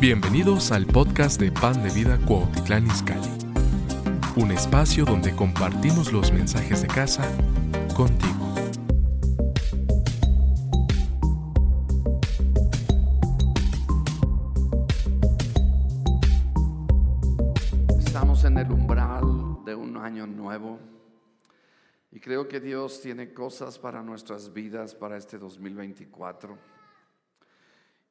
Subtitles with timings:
[0.00, 3.32] Bienvenidos al podcast de Pan de Vida Cuautitlán Izcalli,
[4.36, 7.24] un espacio donde compartimos los mensajes de casa
[7.96, 8.54] contigo.
[17.98, 20.78] Estamos en el umbral de un año nuevo
[22.12, 26.56] y creo que Dios tiene cosas para nuestras vidas para este 2024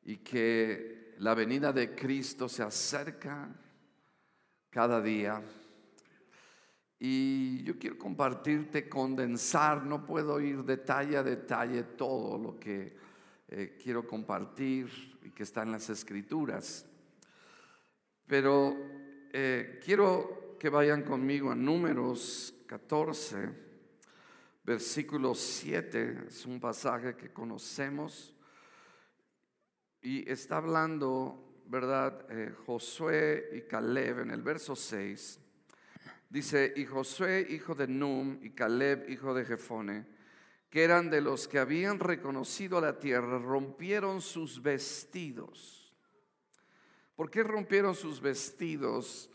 [0.03, 3.49] y que la venida de Cristo se acerca
[4.69, 5.41] cada día.
[6.99, 12.95] Y yo quiero compartirte, condensar, no puedo ir detalle a detalle todo lo que
[13.49, 16.85] eh, quiero compartir y que está en las escrituras.
[18.25, 18.75] Pero
[19.31, 23.49] eh, quiero que vayan conmigo a números 14,
[24.63, 28.33] versículo 7, es un pasaje que conocemos.
[30.01, 32.25] Y está hablando, ¿verdad?
[32.29, 35.39] Eh, Josué y Caleb en el verso 6.
[36.29, 40.05] Dice, y Josué, hijo de Num, y Caleb, hijo de Jefone,
[40.69, 45.95] que eran de los que habían reconocido la tierra, rompieron sus vestidos.
[47.15, 49.31] ¿Por qué rompieron sus vestidos?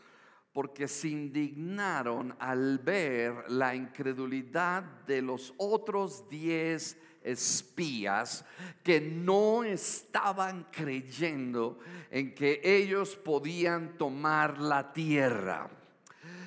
[0.53, 8.45] Porque se indignaron al ver la incredulidad de los otros diez espías
[8.83, 11.79] que no estaban creyendo
[12.11, 15.69] en que ellos podían tomar la tierra.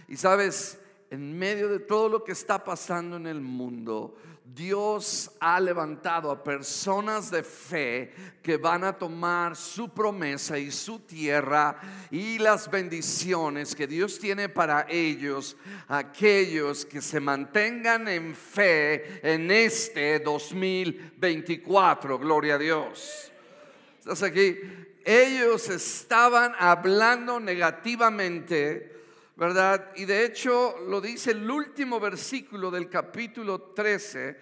[0.08, 0.78] Y sabes,
[1.10, 4.16] en medio de todo lo que está pasando en el mundo,
[4.54, 11.00] Dios ha levantado a personas de fe que van a tomar su promesa y su
[11.00, 11.78] tierra
[12.10, 15.56] y las bendiciones que Dios tiene para ellos,
[15.88, 22.18] aquellos que se mantengan en fe en este 2024.
[22.18, 23.32] Gloria a Dios.
[23.98, 24.56] ¿Estás aquí?
[25.04, 28.95] Ellos estaban hablando negativamente
[29.36, 29.92] ¿verdad?
[29.96, 34.36] Y de hecho lo dice el último versículo del capítulo 13.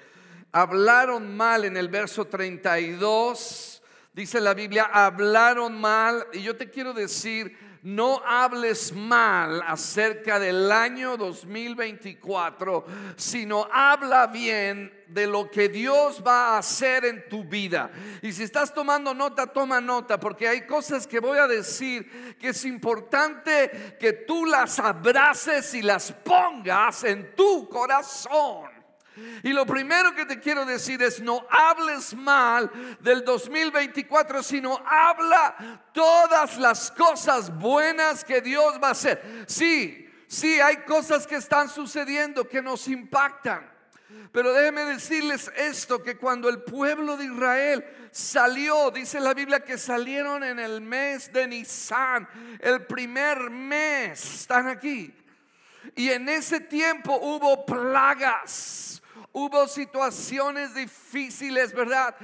[0.53, 3.83] Hablaron mal en el verso 32.
[4.13, 6.27] Dice la Biblia, hablaron mal.
[6.33, 15.05] Y yo te quiero decir, no hables mal acerca del año 2024, sino habla bien
[15.07, 17.91] de lo que Dios va a hacer en tu vida.
[18.23, 22.49] Y si estás tomando nota, toma nota, porque hay cosas que voy a decir que
[22.49, 28.74] es importante que tú las abraces y las pongas en tu corazón.
[29.43, 32.71] Y lo primero que te quiero decir es no hables mal
[33.01, 39.45] del 2024, sino habla todas las cosas buenas que Dios va a hacer.
[39.47, 43.75] Sí, sí, hay cosas que están sucediendo que nos impactan.
[44.33, 49.79] Pero déjeme decirles esto, que cuando el pueblo de Israel salió, dice la Biblia que
[49.79, 52.29] salieron en el mes de Nisan,
[52.61, 55.15] el primer mes, están aquí.
[55.95, 59.03] Y en ese tiempo hubo plagas,
[59.35, 62.15] hubo situaciones difíciles, ¿verdad?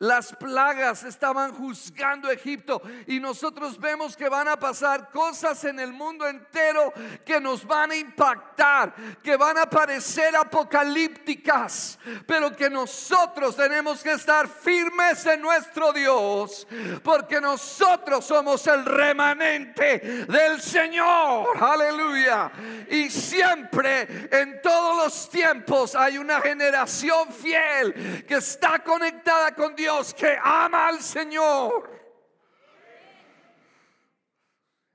[0.00, 5.92] Las plagas estaban juzgando Egipto y nosotros vemos que van a pasar cosas en el
[5.92, 6.92] mundo entero
[7.24, 11.96] que nos van a impactar, que van a parecer apocalípticas,
[12.26, 16.66] pero que nosotros tenemos que estar firmes en nuestro Dios,
[17.04, 21.56] porque nosotros somos el remanente del Señor.
[21.62, 22.50] Aleluya.
[22.90, 29.93] Y siempre, en todos los tiempos, hay una generación fiel que está conectada con Dios
[30.16, 31.90] Que ama al Señor.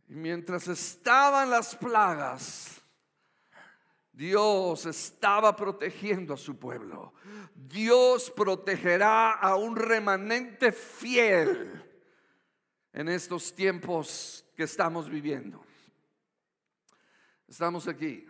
[0.09, 2.81] Y mientras estaban las plagas,
[4.11, 7.13] Dios estaba protegiendo a su pueblo.
[7.55, 11.81] Dios protegerá a un remanente fiel
[12.91, 15.63] en estos tiempos que estamos viviendo.
[17.47, 18.27] Estamos aquí.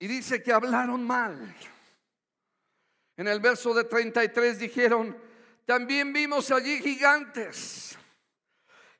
[0.00, 1.54] Y dice que hablaron mal.
[3.18, 5.18] En el verso de 33 dijeron,
[5.66, 7.98] también vimos allí gigantes,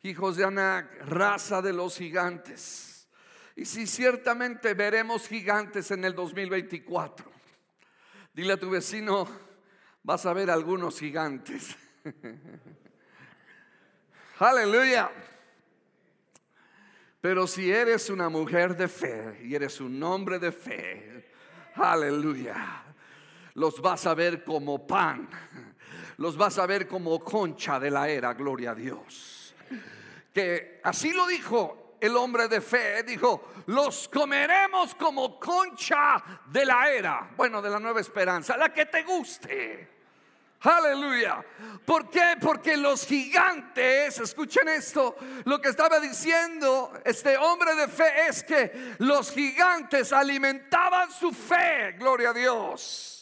[0.02, 3.08] hijos de Anac, raza de los gigantes.
[3.54, 7.30] Y si ciertamente veremos gigantes en el 2024,
[8.32, 9.28] dile a tu vecino,
[10.02, 11.76] vas a ver algunos gigantes.
[14.40, 15.12] Aleluya.
[17.20, 21.30] Pero si eres una mujer de fe y eres un hombre de fe,
[21.76, 22.87] aleluya
[23.58, 25.28] los vas a ver como pan,
[26.18, 29.54] los vas a ver como concha de la era, gloria a Dios.
[30.32, 36.88] Que así lo dijo el hombre de fe, dijo, los comeremos como concha de la
[36.88, 39.98] era, bueno, de la nueva esperanza, la que te guste.
[40.60, 41.44] Aleluya.
[41.84, 42.36] ¿Por qué?
[42.40, 48.94] Porque los gigantes, escuchen esto, lo que estaba diciendo este hombre de fe es que
[48.98, 53.17] los gigantes alimentaban su fe, gloria a Dios.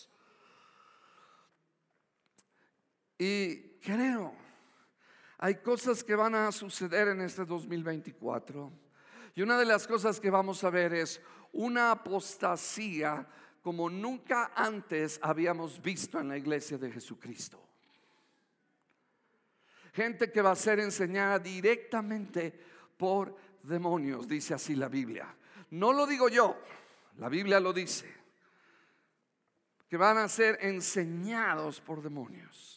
[3.18, 4.34] Y creo,
[5.38, 8.72] hay cosas que van a suceder en este 2024.
[9.34, 11.20] Y una de las cosas que vamos a ver es
[11.52, 13.26] una apostasía
[13.62, 17.60] como nunca antes habíamos visto en la iglesia de Jesucristo.
[19.92, 22.52] Gente que va a ser enseñada directamente
[22.96, 25.34] por demonios, dice así la Biblia.
[25.70, 26.56] No lo digo yo,
[27.18, 28.14] la Biblia lo dice.
[29.88, 32.75] Que van a ser enseñados por demonios.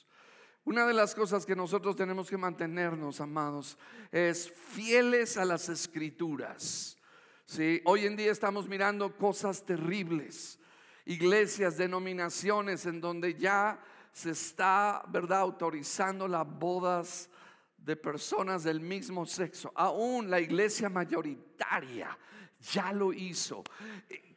[0.70, 3.76] Una de las cosas que nosotros tenemos que mantenernos, amados,
[4.12, 6.96] es fieles a las escrituras.
[7.44, 7.82] ¿Sí?
[7.86, 10.60] Hoy en día estamos mirando cosas terribles
[11.06, 13.80] iglesias, denominaciones en donde ya
[14.14, 17.32] se está, ¿verdad?, autorizando las bodas
[17.76, 19.72] de personas del mismo sexo.
[19.74, 22.16] Aún la iglesia mayoritaria
[22.60, 23.64] ya lo hizo.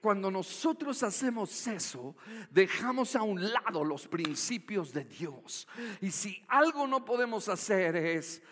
[0.02, 2.16] Cuando nosotros hacemos eso,
[2.50, 5.69] dejamos a un lado los principios de Dios.
[6.00, 8.43] Y si algo no podemos hacer es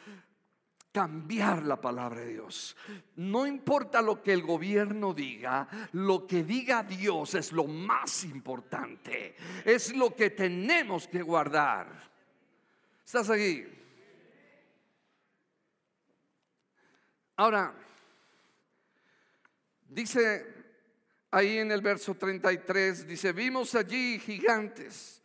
[0.92, 2.76] cambiar la palabra de Dios.
[3.16, 9.34] No importa lo que el gobierno diga, lo que diga Dios es lo más importante.
[9.64, 12.12] Es lo que tenemos que guardar.
[13.04, 13.64] ¿Estás aquí?
[17.34, 17.74] Ahora,
[19.88, 20.59] dice
[21.30, 25.22] ahí en el verso 33, dice, vimos allí gigantes,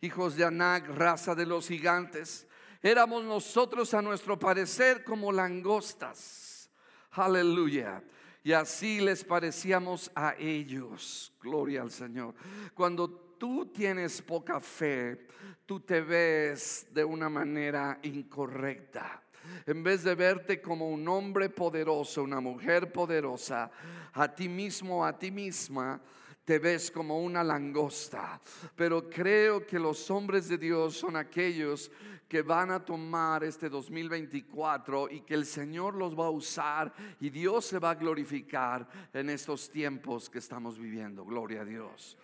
[0.00, 2.46] hijos de Anak, raza de los gigantes
[2.84, 6.68] Éramos nosotros a nuestro parecer como langostas.
[7.12, 8.04] Aleluya.
[8.42, 11.32] Y así les parecíamos a ellos.
[11.40, 12.34] Gloria al Señor.
[12.74, 15.28] Cuando tú tienes poca fe,
[15.64, 19.23] tú te ves de una manera incorrecta.
[19.66, 23.70] En vez de verte como un hombre poderoso, una mujer poderosa,
[24.12, 26.00] a ti mismo, a ti misma,
[26.44, 28.40] te ves como una langosta.
[28.76, 31.90] Pero creo que los hombres de Dios son aquellos
[32.28, 37.30] que van a tomar este 2024 y que el Señor los va a usar y
[37.30, 41.24] Dios se va a glorificar en estos tiempos que estamos viviendo.
[41.24, 42.16] Gloria a Dios.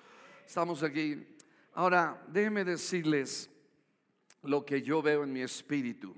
[0.46, 1.26] Estamos aquí.
[1.74, 3.48] Ahora, déjenme decirles
[4.42, 6.14] lo que yo veo en mi espíritu.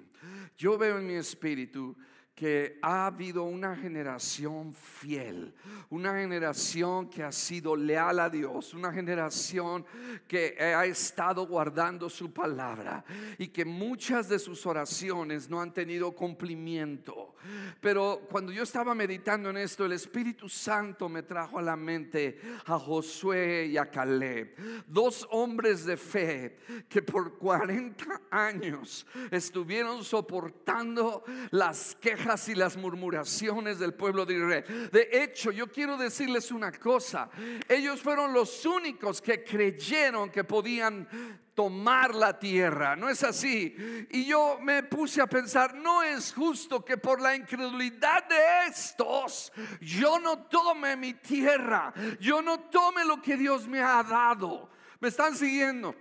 [0.56, 1.96] Yo veo en mi espíritu
[2.34, 5.54] que ha habido una generación fiel,
[5.90, 9.84] una generación que ha sido leal a Dios, una generación
[10.26, 13.04] que ha estado guardando su palabra
[13.38, 17.31] y que muchas de sus oraciones no han tenido cumplimiento.
[17.81, 22.41] Pero cuando yo estaba meditando en esto, el Espíritu Santo me trajo a la mente
[22.67, 26.59] a Josué y a Caleb, dos hombres de fe
[26.89, 34.91] que por 40 años estuvieron soportando las quejas y las murmuraciones del pueblo de Israel.
[34.93, 37.31] De hecho, yo quiero decirles una cosa.
[37.69, 41.09] Ellos fueron los únicos que creyeron que podían
[41.54, 42.96] tomar la tierra.
[42.96, 43.76] No es así.
[44.10, 49.53] Y yo me puse a pensar, no es justo que por la incredulidad de estos
[49.81, 54.70] yo no tome mi tierra, yo no tome lo que Dios me ha dado.
[55.00, 55.94] ¿Me están siguiendo?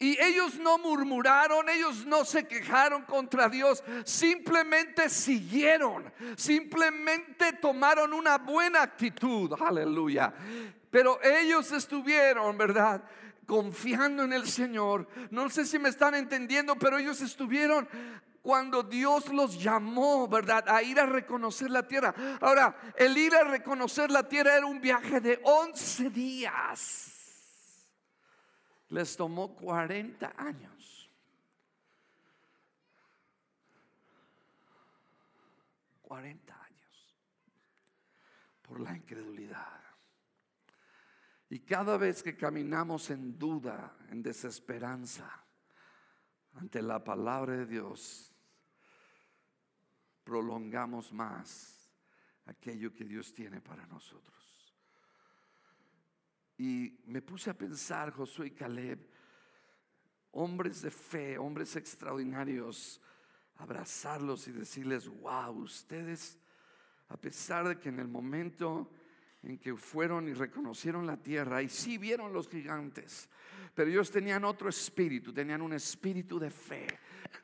[0.00, 8.38] Y ellos no murmuraron, ellos no se quejaron contra Dios, simplemente siguieron, simplemente tomaron una
[8.38, 10.32] buena actitud, aleluya.
[10.88, 13.02] Pero ellos estuvieron, ¿verdad?
[13.48, 15.08] Confiando en el Señor.
[15.32, 17.88] No sé si me están entendiendo, pero ellos estuvieron
[18.42, 20.64] cuando Dios los llamó, ¿verdad?
[20.68, 22.14] A ir a reconocer la tierra.
[22.40, 27.14] Ahora, el ir a reconocer la tierra era un viaje de 11 días
[28.90, 31.10] les tomó 40 años.
[36.02, 37.16] 40 años
[38.62, 39.77] por la incredulidad.
[41.50, 45.44] Y cada vez que caminamos en duda, en desesperanza,
[46.54, 48.34] ante la palabra de Dios,
[50.24, 51.90] prolongamos más
[52.44, 54.74] aquello que Dios tiene para nosotros.
[56.58, 59.08] Y me puse a pensar, Josué y Caleb,
[60.32, 63.00] hombres de fe, hombres extraordinarios,
[63.56, 66.38] abrazarlos y decirles, wow, ustedes,
[67.08, 68.90] a pesar de que en el momento
[69.42, 73.28] en que fueron y reconocieron la tierra, y sí vieron los gigantes,
[73.74, 76.86] Pero ellos tenían otro espíritu, tenían un espíritu de fe.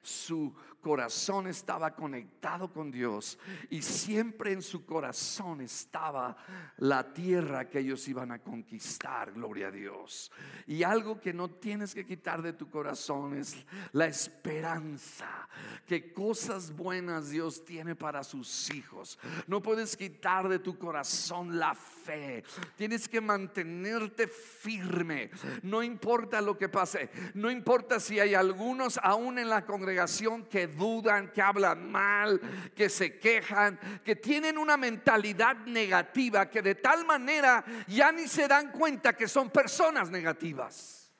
[0.02, 0.52] Su
[0.84, 3.38] corazón estaba conectado con Dios
[3.70, 6.36] y siempre en su corazón estaba
[6.76, 10.30] la tierra que ellos iban a conquistar, gloria a Dios.
[10.66, 13.56] Y algo que no tienes que quitar de tu corazón es
[13.92, 15.48] la esperanza,
[15.86, 19.18] que cosas buenas Dios tiene para sus hijos.
[19.46, 22.44] No puedes quitar de tu corazón la fe,
[22.76, 25.30] tienes que mantenerte firme,
[25.62, 30.66] no importa lo que pase, no importa si hay algunos aún en la congregación que
[30.74, 32.40] dudan, que hablan mal,
[32.74, 38.46] que se quejan, que tienen una mentalidad negativa, que de tal manera ya ni se
[38.46, 41.10] dan cuenta que son personas negativas.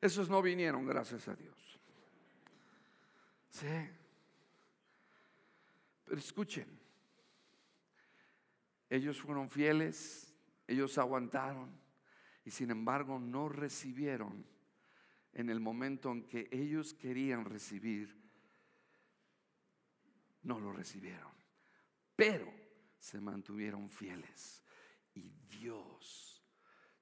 [0.00, 1.80] Esos no vinieron, gracias a Dios.
[3.50, 3.90] Sí.
[6.04, 6.78] Pero escuchen,
[8.88, 10.32] ellos fueron fieles,
[10.66, 11.70] ellos aguantaron
[12.44, 14.46] y sin embargo no recibieron
[15.38, 18.12] en el momento en que ellos querían recibir,
[20.42, 21.30] no lo recibieron.
[22.16, 22.52] Pero
[22.98, 24.64] se mantuvieron fieles.
[25.14, 26.42] Y Dios,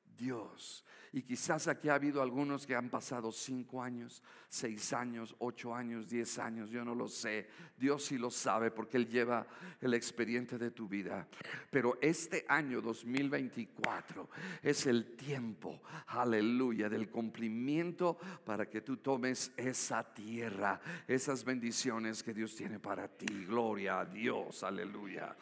[0.05, 0.85] Dios
[1.17, 6.11] y quizás aquí ha habido algunos que han pasado cinco años, seis años, ocho años,
[6.11, 7.49] diez años, yo no lo sé.
[7.75, 9.47] Dios sí lo sabe porque Él lleva
[9.81, 11.27] el expediente de tu vida.
[11.71, 14.29] Pero este año 2024
[14.63, 22.35] es el tiempo, aleluya, del cumplimiento para que tú tomes esa tierra, esas bendiciones que
[22.35, 23.47] Dios tiene para ti.
[23.47, 25.35] Gloria a Dios, aleluya.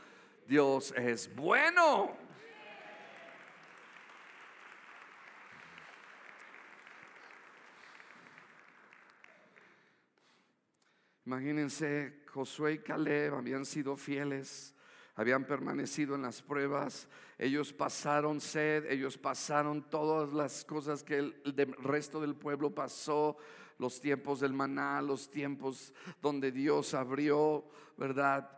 [0.46, 2.33] Dios es bueno.
[11.26, 14.74] Imagínense, Josué y Caleb habían sido fieles,
[15.14, 21.42] habían permanecido en las pruebas, ellos pasaron sed, ellos pasaron todas las cosas que el,
[21.78, 23.38] resto del pueblo pasó,
[23.78, 27.64] los tiempos del maná, los tiempos donde Dios abrió,
[27.96, 28.50] ¿verdad?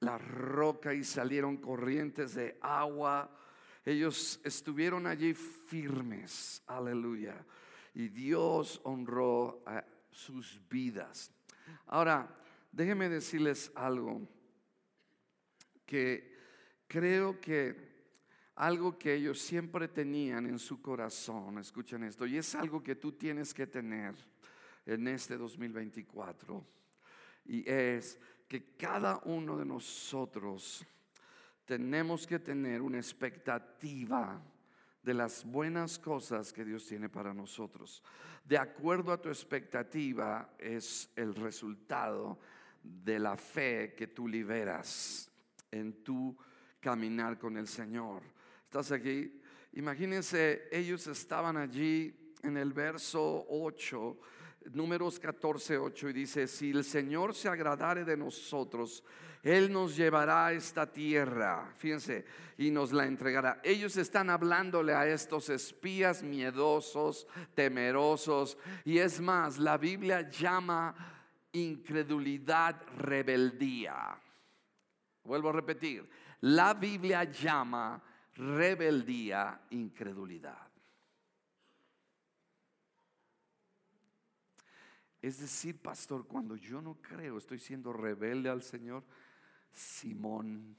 [0.00, 3.36] La roca y salieron corrientes de agua.
[3.84, 7.44] Ellos estuvieron allí firmes, aleluya.
[7.94, 11.32] Y Dios honró a sus vidas.
[11.86, 12.28] Ahora,
[12.72, 14.28] déjenme decirles algo
[15.86, 16.36] que
[16.86, 17.90] creo que
[18.56, 23.12] algo que ellos siempre tenían en su corazón, escuchen esto, y es algo que tú
[23.12, 24.14] tienes que tener
[24.84, 26.62] en este 2024,
[27.46, 30.84] y es que cada uno de nosotros
[31.64, 34.42] tenemos que tener una expectativa
[35.02, 38.02] de las buenas cosas que Dios tiene para nosotros.
[38.44, 42.38] De acuerdo a tu expectativa es el resultado
[42.82, 45.30] de la fe que tú liberas
[45.70, 46.36] en tu
[46.80, 48.22] caminar con el Señor.
[48.64, 49.40] ¿Estás aquí?
[49.74, 54.18] Imagínense, ellos estaban allí en el verso 8,
[54.72, 59.02] números 14, 8, y dice, si el Señor se agradare de nosotros,
[59.42, 62.26] él nos llevará a esta tierra, fíjense,
[62.58, 63.60] y nos la entregará.
[63.64, 70.94] Ellos están hablándole a estos espías miedosos, temerosos, y es más, la Biblia llama
[71.52, 74.18] incredulidad rebeldía.
[75.24, 76.08] Vuelvo a repetir,
[76.40, 78.02] la Biblia llama
[78.34, 80.69] rebeldía incredulidad.
[85.20, 89.04] Es decir, pastor, cuando yo no creo, estoy siendo rebelde al Señor.
[89.70, 90.76] Simón.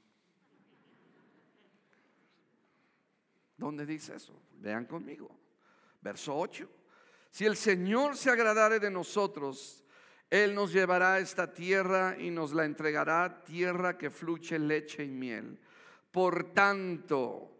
[3.56, 4.40] ¿Dónde dice eso?
[4.58, 5.30] Vean conmigo.
[6.00, 6.68] Verso 8.
[7.30, 9.84] Si el Señor se agradare de nosotros,
[10.28, 15.10] Él nos llevará a esta tierra y nos la entregará, tierra que fluye leche y
[15.10, 15.58] miel.
[16.10, 17.52] Por tanto,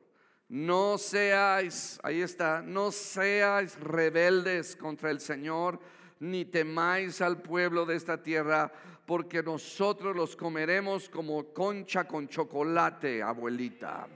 [0.49, 5.81] no seáis, ahí está, no seáis rebeldes contra el Señor,
[6.23, 8.73] ni temáis al pueblo de esta tierra,
[9.05, 14.07] porque nosotros los comeremos como concha con chocolate, abuelita.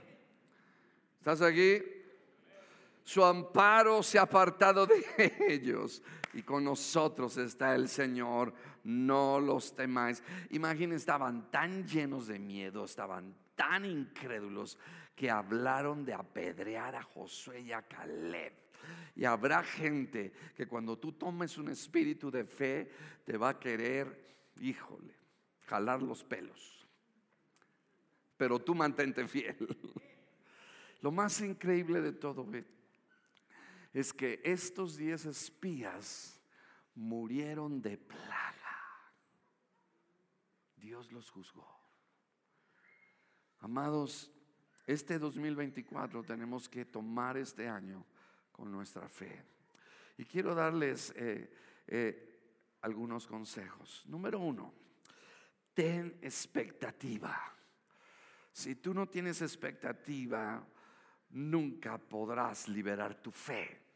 [1.17, 1.83] ¿Estás aquí?
[3.03, 5.03] Su amparo se ha apartado de
[5.49, 6.01] ellos
[6.33, 8.53] y con nosotros está el Señor.
[8.85, 10.23] No los temáis.
[10.51, 14.77] Imaginen, estaban tan llenos de miedo, estaban tan incrédulos
[15.13, 18.66] que hablaron de apedrear a Josué y a Caleb.
[19.15, 22.91] Y habrá gente que cuando tú tomes un espíritu de fe
[23.25, 24.27] te va a querer
[24.61, 25.15] híjole,
[25.65, 26.87] jalar los pelos.
[28.37, 29.57] Pero tú mantente fiel.
[31.01, 32.45] Lo más increíble de todo
[33.93, 36.39] es que estos diez espías
[36.95, 38.57] murieron de plaga.
[40.75, 41.67] Dios los juzgó.
[43.59, 44.31] Amados,
[44.85, 48.05] este 2024 tenemos que tomar este año
[48.57, 49.45] con nuestra fe.
[50.17, 51.49] Y quiero darles eh,
[51.87, 52.39] eh,
[52.81, 54.03] algunos consejos.
[54.07, 54.73] Número uno,
[55.75, 57.39] ten expectativa.
[58.51, 60.67] Si tú no tienes expectativa,
[61.29, 63.86] nunca podrás liberar tu fe.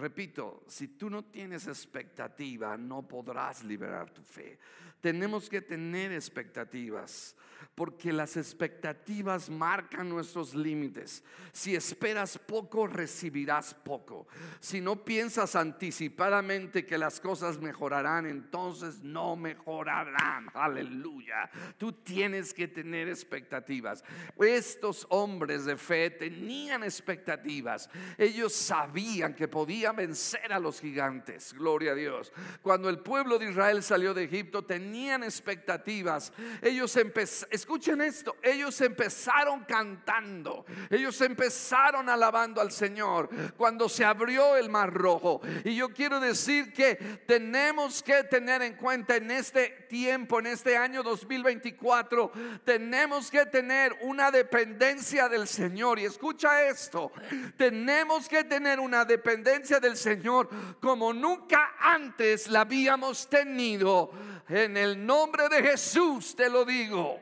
[0.00, 4.58] Repito, si tú no tienes expectativa, no podrás liberar tu fe.
[5.00, 7.36] Tenemos que tener expectativas
[7.74, 11.22] porque las expectativas marcan nuestros límites.
[11.52, 14.26] Si esperas poco, recibirás poco.
[14.60, 20.48] Si no piensas anticipadamente que las cosas mejorarán, entonces no mejorarán.
[20.54, 21.50] Aleluya.
[21.76, 24.02] Tú tienes que tener expectativas.
[24.38, 27.88] Estos hombres de fe tenían expectativas.
[28.16, 31.52] Ellos sabían que podían vencer a los gigantes.
[31.54, 32.32] Gloria a Dios.
[32.62, 36.32] Cuando el pueblo de Israel salió de Egipto, tenían expectativas.
[36.62, 44.56] Ellos empezaron Escuchen esto, ellos empezaron cantando, ellos empezaron alabando al Señor cuando se abrió
[44.56, 45.40] el mar rojo.
[45.64, 50.76] Y yo quiero decir que tenemos que tener en cuenta en este tiempo, en este
[50.76, 52.32] año 2024,
[52.64, 55.98] tenemos que tener una dependencia del Señor.
[55.98, 57.12] Y escucha esto,
[57.56, 60.48] tenemos que tener una dependencia del Señor
[60.80, 64.10] como nunca antes la habíamos tenido.
[64.48, 67.20] En el nombre de Jesús te lo digo.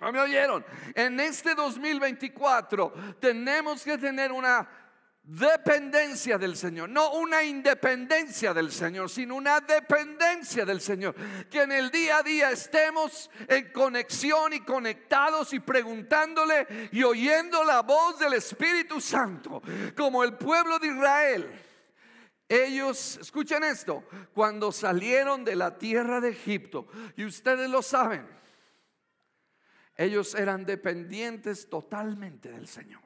[0.00, 0.64] ¿No me oyeron?
[0.94, 4.68] En este 2024 tenemos que tener una
[5.24, 11.14] dependencia del Señor, no una independencia del Señor, sino una dependencia del Señor.
[11.50, 17.64] Que en el día a día estemos en conexión y conectados y preguntándole y oyendo
[17.64, 19.62] la voz del Espíritu Santo,
[19.96, 21.60] como el pueblo de Israel.
[22.46, 24.04] Ellos, escuchen esto,
[24.34, 28.28] cuando salieron de la tierra de Egipto, y ustedes lo saben,
[29.96, 33.03] ellos eran dependientes totalmente del Señor.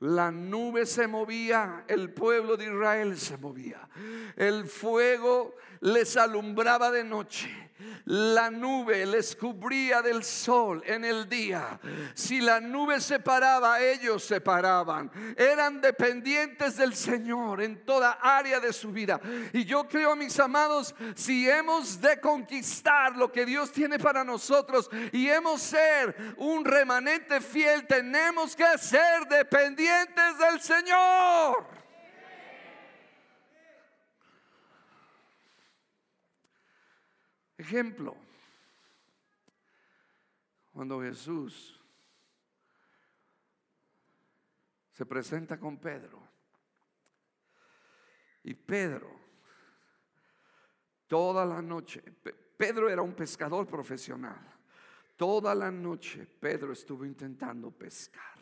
[0.00, 3.88] La nube se movía, el pueblo de Israel se movía.
[4.36, 7.68] El fuego les alumbraba de noche
[8.06, 11.78] la nube les cubría del sol en el día.
[12.14, 15.10] Si la nube se paraba, ellos se paraban.
[15.36, 19.20] Eran dependientes del Señor en toda área de su vida.
[19.52, 24.90] Y yo creo, mis amados, si hemos de conquistar lo que Dios tiene para nosotros
[25.12, 31.87] y hemos ser un remanente fiel, tenemos que ser dependientes del Señor.
[37.58, 38.16] Ejemplo,
[40.72, 41.76] cuando Jesús
[44.92, 46.22] se presenta con Pedro
[48.44, 49.10] y Pedro
[51.08, 52.00] toda la noche,
[52.56, 54.38] Pedro era un pescador profesional,
[55.16, 58.38] toda la noche Pedro estuvo intentando pescar.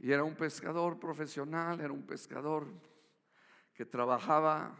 [0.00, 2.66] Y era un pescador profesional, era un pescador
[3.74, 4.74] que trabajaba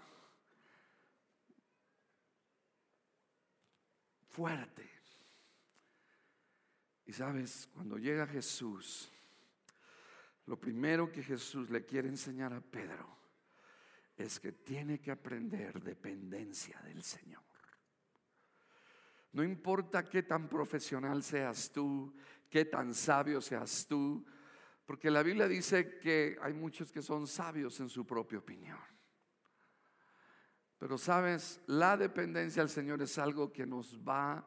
[4.35, 4.91] fuerte.
[7.07, 9.11] Y sabes, cuando llega Jesús,
[10.47, 13.17] lo primero que Jesús le quiere enseñar a Pedro
[14.17, 17.43] es que tiene que aprender dependencia del Señor.
[19.33, 22.15] No importa qué tan profesional seas tú,
[22.51, 24.25] qué tan sabio seas tú,
[24.85, 28.94] porque la Biblia dice que hay muchos que son sabios en su propia opinión.
[30.79, 34.47] Pero sabes, la dependencia al Señor es algo que nos va,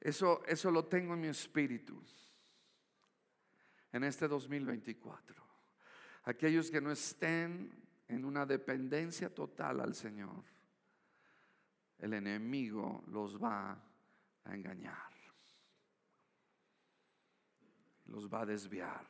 [0.00, 2.02] eso, eso lo tengo en mi espíritu
[3.92, 5.42] en este 2024.
[6.24, 7.70] Aquellos que no estén
[8.08, 10.44] en una dependencia total al Señor,
[11.98, 13.72] el enemigo los va
[14.44, 15.10] a engañar,
[18.06, 19.06] los va a desviar.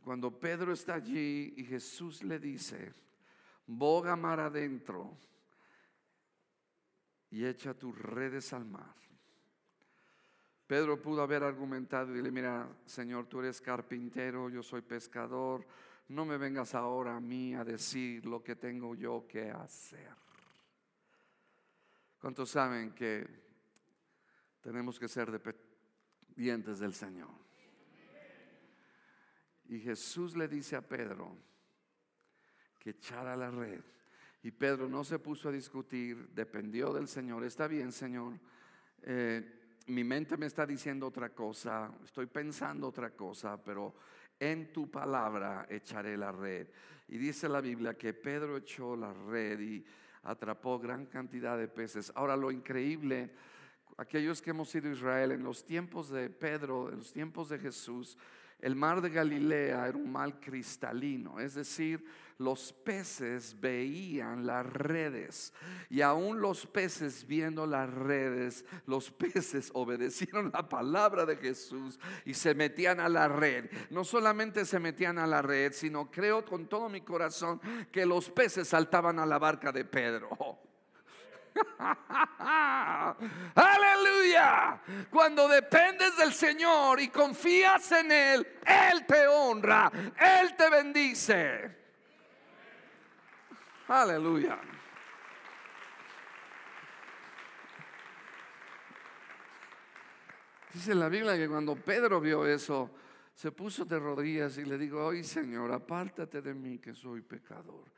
[0.00, 2.94] Cuando Pedro está allí y Jesús le dice,
[3.66, 5.16] boga mar adentro
[7.30, 8.94] y echa tus redes al mar.
[10.66, 15.64] Pedro pudo haber argumentado y dile, mira, Señor, tú eres carpintero, yo soy pescador,
[16.08, 20.14] no me vengas ahora a mí a decir lo que tengo yo que hacer.
[22.20, 23.26] ¿Cuántos saben que
[24.60, 27.30] tenemos que ser dependientes del Señor?
[29.68, 31.36] Y Jesús le dice a Pedro,
[32.86, 33.80] que echara la red.
[34.44, 37.42] Y Pedro no se puso a discutir, dependió del Señor.
[37.42, 38.38] Está bien, Señor.
[39.02, 43.92] Eh, mi mente me está diciendo otra cosa, estoy pensando otra cosa, pero
[44.38, 46.68] en tu palabra echaré la red.
[47.08, 49.84] Y dice la Biblia que Pedro echó la red y
[50.22, 52.12] atrapó gran cantidad de peces.
[52.14, 53.32] Ahora lo increíble
[53.96, 57.58] aquellos que hemos ido a Israel, en los tiempos de Pedro, en los tiempos de
[57.58, 58.16] Jesús,
[58.60, 62.04] el mar de Galilea era un mar cristalino, es decir,
[62.38, 65.52] los peces veían las redes
[65.88, 72.34] y aún los peces viendo las redes, los peces obedecieron la palabra de Jesús y
[72.34, 73.70] se metían a la red.
[73.90, 78.30] No solamente se metían a la red, sino creo con todo mi corazón que los
[78.30, 80.28] peces saltaban a la barca de Pedro.
[83.54, 84.80] Aleluya.
[85.10, 91.85] Cuando dependes del Señor y confías en Él, Él te honra, Él te bendice.
[93.88, 94.58] Aleluya.
[100.72, 102.90] Dice la Biblia que cuando Pedro vio eso,
[103.34, 107.90] se puso de rodillas y le dijo, ay Señor, apártate de mí que soy pecador.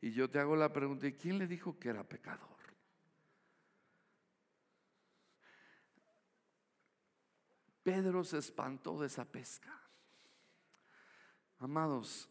[0.00, 2.48] Y yo te hago la pregunta, ¿y quién le dijo que era pecador?
[7.82, 9.76] Pedro se espantó de esa pesca.
[11.58, 12.29] Amados,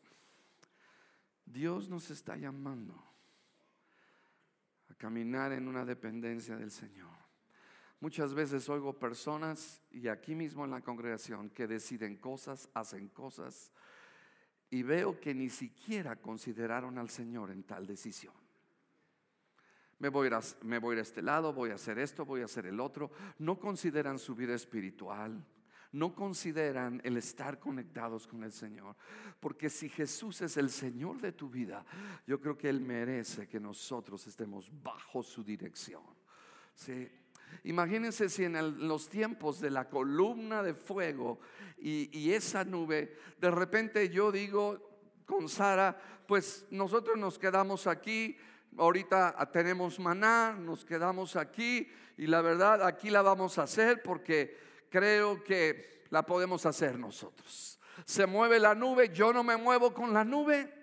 [1.52, 2.94] Dios nos está llamando
[4.90, 7.10] a caminar en una dependencia del Señor.
[8.00, 13.72] Muchas veces oigo personas y aquí mismo en la congregación que deciden cosas, hacen cosas
[14.70, 18.34] y veo que ni siquiera consideraron al Señor en tal decisión.
[19.98, 22.80] Me voy, a, me a este lado, voy a hacer esto, voy a hacer el
[22.80, 23.12] otro.
[23.40, 25.46] No consideran su vida espiritual.
[25.91, 28.95] No consideran el estar conectados con el Señor.
[29.39, 31.84] Porque si Jesús es el Señor de tu vida,
[32.28, 36.04] yo creo que Él merece que nosotros estemos bajo su dirección.
[36.75, 37.10] ¿Sí?
[37.63, 41.39] Imagínense si en los tiempos de la columna de fuego
[41.78, 44.89] y, y, esa nube, de repente yo digo
[45.25, 48.38] con Sara, pues nosotros nos quedamos aquí,
[48.78, 54.68] ahorita tenemos maná, nos quedamos aquí y la verdad aquí la vamos a hacer porque
[54.89, 57.80] creo que la podemos hacer nosotros.
[58.06, 60.73] Se mueve la nube, yo no me muevo con la nube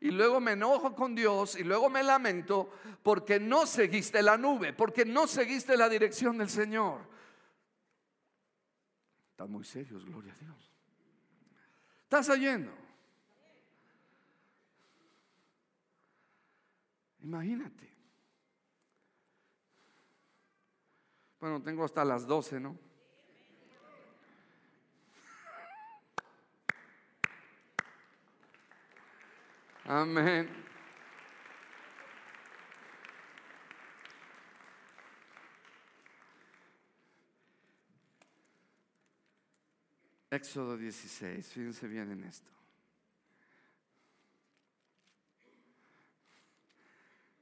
[0.00, 2.70] y luego me enojo con Dios y luego me lamento
[3.02, 7.00] porque no seguiste la nube, porque no seguiste la dirección del Señor.
[9.30, 10.72] Están muy serios, gloria a Dios.
[12.04, 12.72] ¿Estás oyendo?
[17.20, 17.92] Imagínate.
[21.40, 22.85] Bueno, tengo hasta las 12, ¿no?
[29.88, 30.48] Amén.
[40.28, 42.50] Éxodo 16, fíjense bien en esto.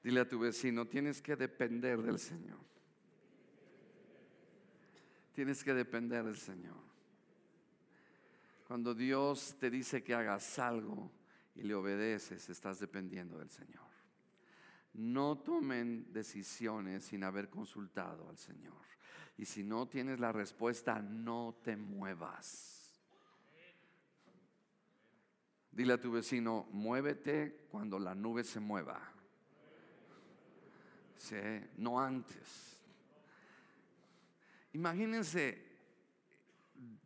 [0.02, 2.60] Dile a tu vecino, tienes que depender del Señor.
[5.32, 6.76] Tienes que depender del Señor.
[8.68, 11.10] Cuando Dios te dice que hagas algo
[11.54, 13.84] y le obedeces, estás dependiendo del Señor.
[14.94, 18.82] No tomen decisiones sin haber consultado al Señor.
[19.36, 23.00] Y si no tienes la respuesta, no te muevas.
[25.72, 29.14] Dile a tu vecino, muévete cuando la nube se mueva
[31.78, 32.82] no antes.
[34.72, 35.62] Imagínense,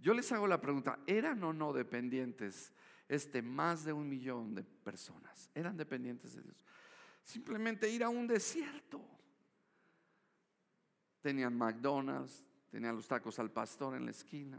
[0.00, 2.72] yo les hago la pregunta, ¿eran o no dependientes
[3.08, 5.50] este más de un millón de personas?
[5.54, 6.62] ¿Eran dependientes de Dios?
[7.24, 9.02] Simplemente ir a un desierto.
[11.20, 14.58] Tenían McDonald's, tenían los tacos al pastor en la esquina,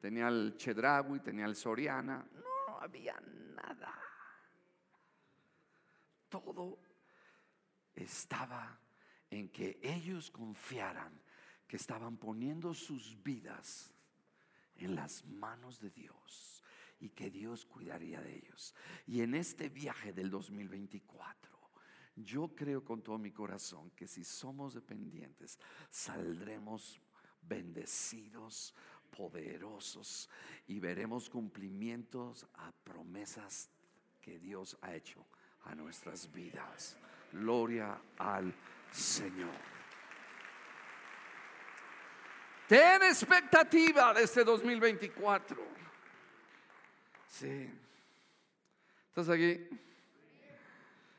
[0.00, 2.26] tenía el Chedraui, tenía el Soriana,
[2.66, 3.20] no había
[3.54, 3.94] nada.
[6.28, 6.78] Todo
[7.94, 8.78] estaba
[9.28, 11.20] en que ellos confiaran
[11.66, 13.92] que estaban poniendo sus vidas
[14.76, 16.59] en las manos de Dios
[17.00, 18.74] y que Dios cuidaría de ellos.
[19.06, 21.58] Y en este viaje del 2024,
[22.16, 25.58] yo creo con todo mi corazón que si somos dependientes,
[25.88, 27.00] saldremos
[27.42, 28.74] bendecidos,
[29.16, 30.28] poderosos
[30.66, 33.70] y veremos cumplimientos a promesas
[34.20, 35.26] que Dios ha hecho
[35.64, 36.96] a nuestras vidas.
[37.32, 38.54] Gloria al
[38.90, 39.80] Señor.
[42.68, 45.69] Ten expectativa de este 2024.
[47.30, 47.70] Sí.
[49.08, 49.68] ¿Estás aquí?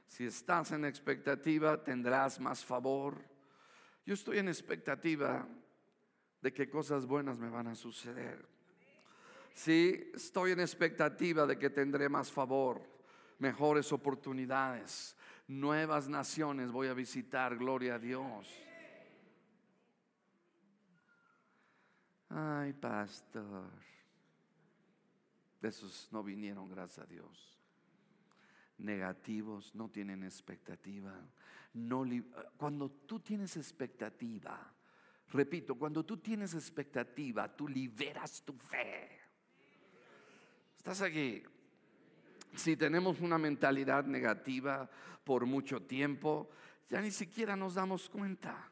[0.05, 3.17] Si estás en expectativa, tendrás más favor.
[4.05, 5.47] Yo estoy en expectativa
[6.41, 8.45] de que cosas buenas me van a suceder.
[9.53, 12.81] Sí, estoy en expectativa de que tendré más favor,
[13.39, 15.15] mejores oportunidades
[15.47, 18.47] nuevas naciones voy a visitar, gloria a Dios.
[22.29, 23.69] Ay, pastor.
[25.61, 27.57] De esos no vinieron, gracias a Dios.
[28.79, 31.13] Negativos, no tienen expectativa.
[31.73, 32.03] No
[32.57, 34.73] cuando tú tienes expectativa,
[35.29, 39.19] repito, cuando tú tienes expectativa, tú liberas tu fe.
[40.75, 41.43] Estás aquí.
[42.55, 44.89] Si tenemos una mentalidad negativa
[45.23, 46.49] por mucho tiempo,
[46.89, 48.69] ya ni siquiera nos damos cuenta.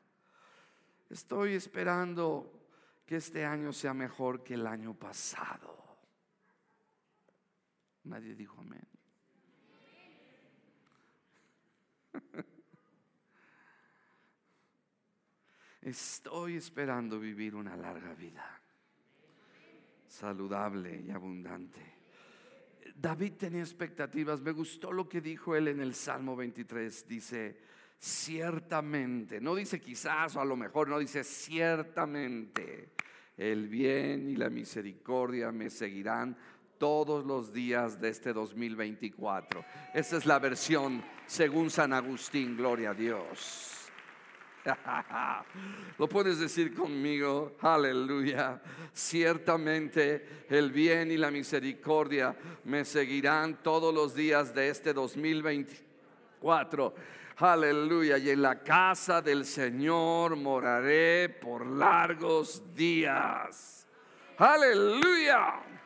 [1.08, 2.52] Estoy esperando
[3.06, 5.89] que este año sea mejor que el año pasado.
[8.10, 8.88] Nadie dijo amén.
[15.82, 18.62] Estoy esperando vivir una larga vida,
[20.08, 22.00] saludable y abundante.
[22.96, 24.42] David tenía expectativas.
[24.42, 27.08] Me gustó lo que dijo él en el Salmo 23.
[27.08, 27.60] Dice,
[27.98, 32.90] ciertamente, no dice quizás o a lo mejor, no dice ciertamente,
[33.38, 36.36] el bien y la misericordia me seguirán
[36.80, 39.64] todos los días de este 2024.
[39.94, 43.76] Esa es la versión según San Agustín, gloria a Dios.
[46.00, 48.60] Lo puedes decir conmigo, aleluya.
[48.92, 56.96] Ciertamente el bien y la misericordia me seguirán todos los días de este 2024
[57.40, 58.18] Aleluya.
[58.18, 63.88] Y en la casa del Señor moraré por largos días.
[64.38, 65.79] Aleluya.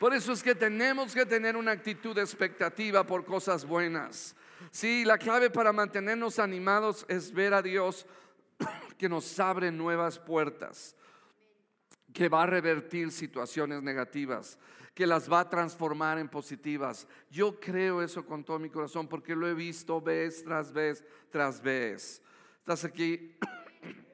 [0.00, 4.34] Por eso es que tenemos que tener una actitud de expectativa por cosas buenas.
[4.70, 8.06] Sí, la clave para mantenernos animados es ver a Dios
[8.96, 10.96] que nos abre nuevas puertas,
[12.14, 14.58] que va a revertir situaciones negativas
[14.94, 17.06] que las va a transformar en positivas.
[17.30, 21.62] Yo creo eso con todo mi corazón porque lo he visto vez tras vez tras
[21.62, 22.20] vez.
[22.58, 23.36] ¿Estás aquí?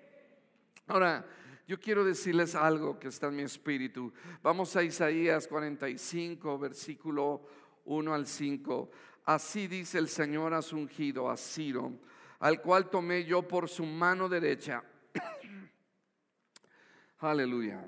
[0.87, 1.25] Ahora,
[1.67, 4.13] yo quiero decirles algo que está en mi espíritu.
[4.43, 7.43] Vamos a Isaías 45, versículo
[7.85, 8.91] 1 al 5.
[9.25, 11.93] Así dice el Señor a ungido, a Ciro,
[12.39, 14.85] al cual tomé yo por su mano derecha.
[17.19, 17.85] Aleluya.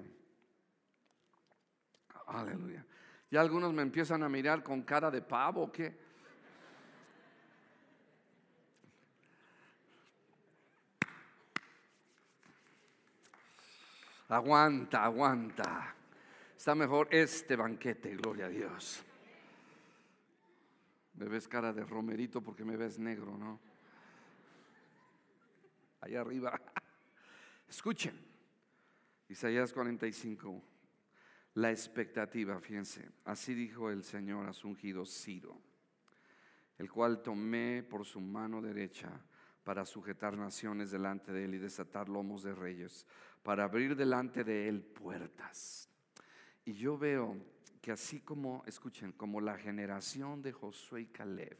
[2.26, 2.84] Aleluya.
[3.30, 6.07] Ya algunos me empiezan a mirar con cara de pavo, ¿qué?
[14.28, 15.94] Aguanta, aguanta.
[16.56, 19.02] Está mejor este banquete, gloria a Dios.
[21.14, 23.58] Me ves cara de romerito porque me ves negro, ¿no?
[26.00, 26.60] Allá arriba.
[27.68, 28.26] Escuchen.
[29.28, 30.62] Isaías 45
[31.58, 35.60] la expectativa, fíjense, así dijo el Señor a su ungido Ciro,
[36.78, 39.10] el cual tomé por su mano derecha
[39.68, 43.04] para sujetar naciones delante de él y desatar lomos de reyes,
[43.42, 45.90] para abrir delante de él puertas.
[46.64, 47.36] Y yo veo
[47.82, 51.58] que así como, escuchen, como la generación de Josué y Caleb,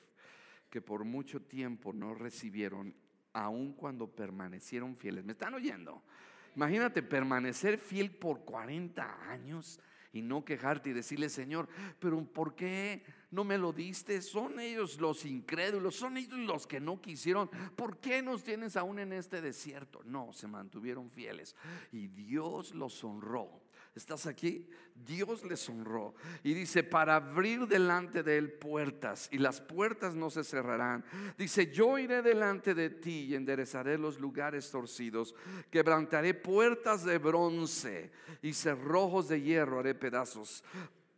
[0.70, 2.94] que por mucho tiempo no recibieron,
[3.34, 6.02] aun cuando permanecieron fieles, ¿me están oyendo?
[6.56, 9.80] Imagínate permanecer fiel por 40 años
[10.14, 11.68] y no quejarte y decirle, Señor,
[12.00, 14.22] pero ¿por qué no me lo diste?
[14.22, 17.50] Son ellos los incrédulos, son ellos los que no quisieron.
[17.76, 20.00] ¿Por qué nos tienes aún en este desierto?
[20.04, 21.54] No, se mantuvieron fieles
[21.92, 23.62] y Dios los honró.
[23.94, 24.68] ¿Estás aquí?
[24.94, 26.14] Dios les honró
[26.44, 31.04] y dice, para abrir delante de él puertas y las puertas no se cerrarán.
[31.36, 35.34] Dice, yo iré delante de ti y enderezaré los lugares torcidos,
[35.70, 40.62] quebrantaré puertas de bronce y cerrojos de hierro haré pedazos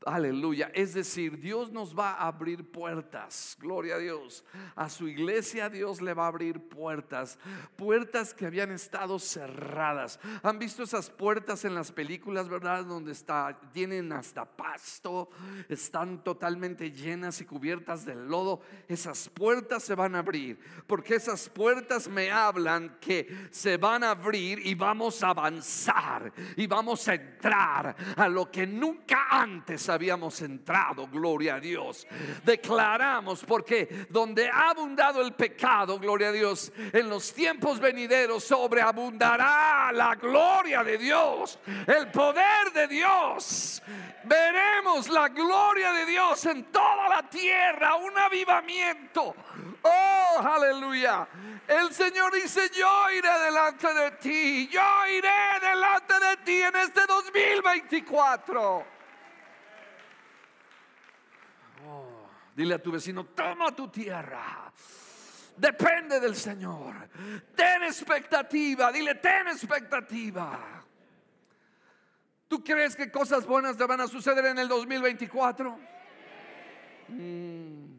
[0.07, 0.71] Aleluya.
[0.73, 3.55] Es decir, Dios nos va a abrir puertas.
[3.61, 4.45] Gloria a Dios.
[4.75, 7.39] A su iglesia Dios le va a abrir puertas.
[7.77, 10.19] Puertas que habían estado cerradas.
[10.43, 12.87] ¿Han visto esas puertas en las películas, verdad?
[12.87, 15.29] Donde está, tienen hasta pasto.
[15.69, 18.63] Están totalmente llenas y cubiertas de lodo.
[18.89, 20.59] Esas puertas se van a abrir.
[20.87, 26.33] Porque esas puertas me hablan que se van a abrir y vamos a avanzar.
[26.57, 32.07] Y vamos a entrar a lo que nunca antes habíamos entrado, gloria a Dios.
[32.45, 39.91] Declaramos porque donde ha abundado el pecado, gloria a Dios, en los tiempos venideros sobreabundará
[39.93, 43.83] la gloria de Dios, el poder de Dios.
[44.25, 49.35] Veremos la gloria de Dios en toda la tierra, un avivamiento.
[49.83, 51.27] Oh, aleluya.
[51.67, 57.07] El Señor dice, yo iré delante de ti, yo iré delante de ti en este
[57.07, 59.00] 2024.
[62.55, 64.73] Dile a tu vecino, toma tu tierra.
[65.57, 67.09] Depende del Señor.
[67.55, 68.91] Ten expectativa.
[68.91, 70.85] Dile, ten expectativa.
[72.49, 75.79] ¿Tú crees que cosas buenas te van a suceder en el 2024?
[77.09, 77.91] Mm.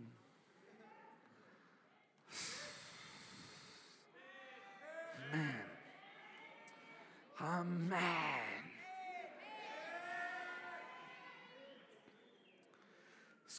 [7.37, 8.50] Amén.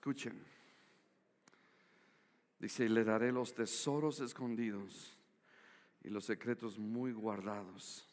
[0.02, 0.44] Escuchen.
[2.58, 5.16] Dice, y le daré los tesoros escondidos
[6.02, 8.04] y los secretos muy guardados.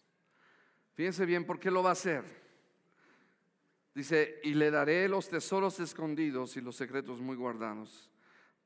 [0.94, 2.24] Fíjense bien, ¿por qué lo va a hacer?
[3.96, 8.12] Dice, y le daré los tesoros escondidos y los secretos muy guardados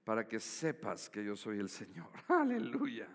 [0.03, 2.09] para que sepas que yo soy el Señor.
[2.27, 3.07] Aleluya.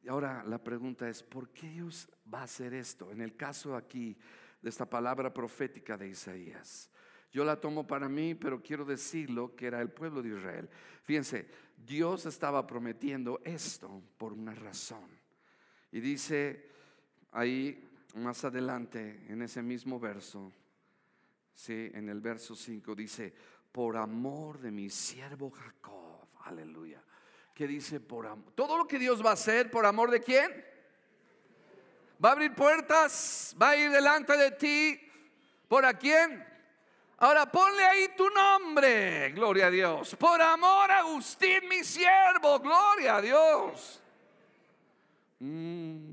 [0.00, 3.10] Y ahora la pregunta es, ¿por qué Dios va a hacer esto?
[3.10, 4.16] En el caso aquí
[4.62, 6.92] de esta palabra profética de Isaías.
[7.30, 10.68] Yo la tomo para mí, pero quiero decirlo que era el pueblo de Israel.
[11.02, 15.08] Fíjense, Dios estaba prometiendo esto por una razón.
[15.92, 16.70] Y dice
[17.32, 20.52] ahí más adelante, en ese mismo verso,
[21.54, 21.90] ¿sí?
[21.92, 23.32] en el verso 5, dice,
[23.70, 27.02] por amor de mi siervo Jacob, aleluya.
[27.54, 28.52] ¿Qué dice por amor?
[28.54, 30.64] Todo lo que Dios va a hacer, ¿por amor de quién?
[32.24, 35.00] Va a abrir puertas, va a ir delante de ti.
[35.68, 36.47] ¿Por a quién?
[37.20, 40.14] Ahora ponle ahí tu nombre, gloria a Dios.
[40.14, 44.00] Por amor a Agustín, mi siervo, gloria a Dios.
[45.40, 46.10] Mm.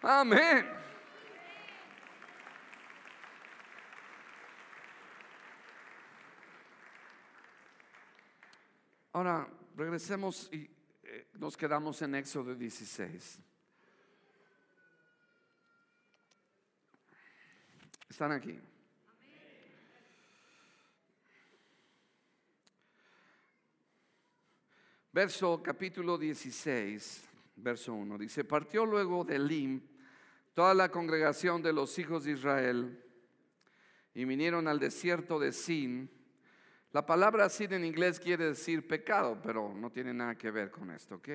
[0.00, 0.66] Amén.
[9.12, 10.70] Ahora, regresemos y
[11.02, 13.51] eh, nos quedamos en Éxodo 16.
[18.12, 18.60] Están aquí.
[25.10, 27.24] Verso capítulo 16,
[27.56, 28.18] verso 1.
[28.18, 29.80] Dice, partió luego de Lim
[30.52, 33.02] toda la congregación de los hijos de Israel
[34.12, 36.10] y vinieron al desierto de Sin.
[36.90, 40.90] La palabra Sin en inglés quiere decir pecado, pero no tiene nada que ver con
[40.90, 41.28] esto, ¿ok?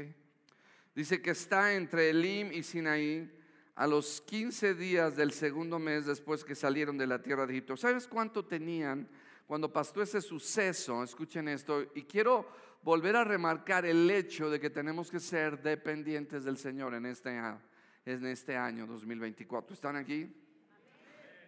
[0.94, 3.37] Dice que está entre Elim y Sinaí
[3.78, 7.78] a los 15 días del segundo mes después que salieron de la tierra de Egipto.
[7.78, 9.08] ¿Sabes cuánto tenían
[9.46, 11.04] cuando pasó ese suceso?
[11.04, 11.86] Escuchen esto.
[11.94, 12.50] Y quiero
[12.82, 17.30] volver a remarcar el hecho de que tenemos que ser dependientes del Señor en este,
[18.06, 19.76] en este año 2024.
[19.76, 20.28] ¿Están aquí?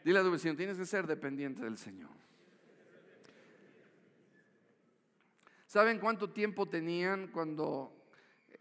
[0.06, 2.12] Dile a tu vecino, tienes que ser dependiente del Señor.
[5.66, 7.99] ¿Saben cuánto tiempo tenían cuando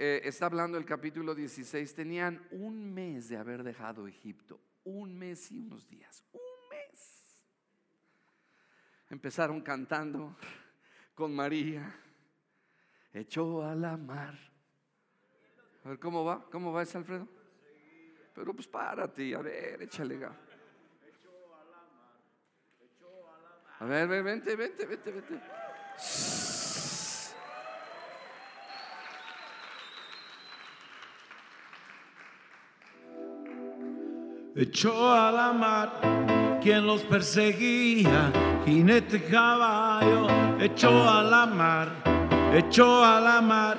[0.00, 5.50] eh, está hablando el capítulo 16, tenían un mes de haber dejado Egipto, un mes
[5.50, 7.42] y unos días, un mes.
[9.11, 10.37] Empezaron cantando
[11.16, 11.92] con María,
[13.12, 14.38] echó a la mar.
[15.82, 16.48] A ver, ¿cómo va?
[16.48, 17.26] ¿Cómo va ese Alfredo?
[18.37, 20.37] Pero pues párate, a ver, échale gas.
[23.80, 25.40] A ver, vente, vente, vente, vente.
[34.59, 38.33] Echó a la mar quien los perseguía,
[38.66, 40.27] jinete caballo,
[40.59, 41.88] echó a la mar,
[42.53, 43.77] echó a la mar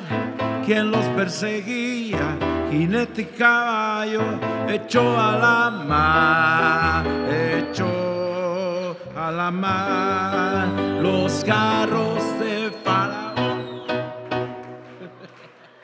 [0.65, 2.37] quien los perseguía,
[2.71, 4.21] jinete caballo,
[4.69, 10.67] echó a la mar, echó a la mar
[11.01, 13.83] los carros de Faraón.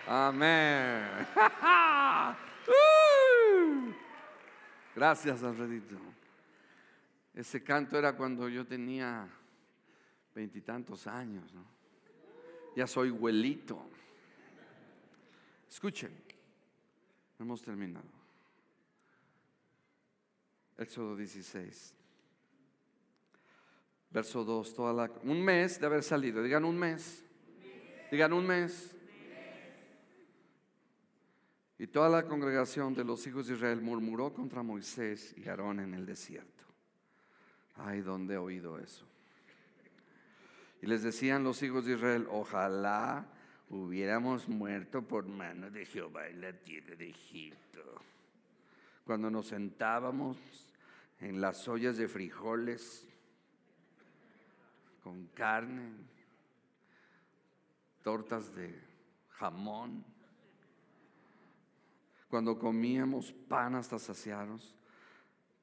[0.08, 1.15] Amén.
[4.96, 5.98] Gracias, Alfredito.
[7.34, 9.28] Ese canto era cuando yo tenía
[10.34, 11.66] veintitantos años, ¿no?
[12.78, 13.90] Ya soy huelito.
[15.70, 16.12] Escuchen,
[17.38, 18.06] hemos terminado.
[20.78, 21.94] Éxodo 16.
[24.12, 26.42] Verso 2, toda la, un mes de haber salido.
[26.42, 27.26] Digan un mes.
[28.12, 28.95] Digan un mes.
[31.78, 35.94] Y toda la congregación de los hijos de Israel murmuró contra Moisés y Aarón en
[35.94, 36.64] el desierto.
[37.76, 39.06] Ay, ¿dónde he oído eso?
[40.82, 43.26] Y les decían los hijos de Israel, ojalá
[43.70, 48.02] hubiéramos muerto por mano de Jehová en la tierra de Egipto.
[49.04, 50.38] Cuando nos sentábamos
[51.20, 53.08] en las ollas de frijoles
[55.04, 55.94] con carne,
[58.02, 58.80] tortas de
[59.32, 60.06] jamón
[62.28, 64.76] cuando comíamos pan hasta saciarnos,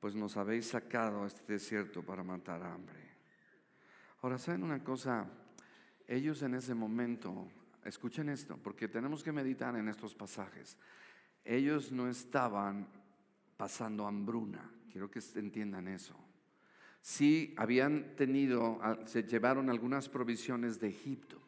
[0.01, 3.01] pues nos habéis sacado a este desierto para matar hambre.
[4.21, 5.27] Ahora, ¿saben una cosa?
[6.07, 7.49] Ellos en ese momento
[7.85, 10.77] escuchen esto, porque tenemos que meditar en estos pasajes.
[11.45, 12.89] Ellos no estaban
[13.57, 16.17] pasando hambruna, quiero que entiendan eso.
[17.01, 21.41] Sí, habían tenido, se llevaron algunas provisiones de Egipto.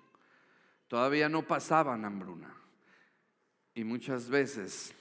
[0.88, 2.52] Todavía no pasaban hambruna.
[3.74, 4.94] Y muchas veces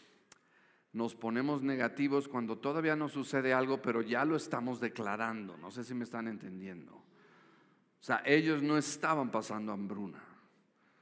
[0.93, 5.57] nos ponemos negativos cuando todavía no sucede algo, pero ya lo estamos declarando.
[5.57, 6.93] No sé si me están entendiendo.
[6.95, 10.23] O sea, ellos no estaban pasando hambruna,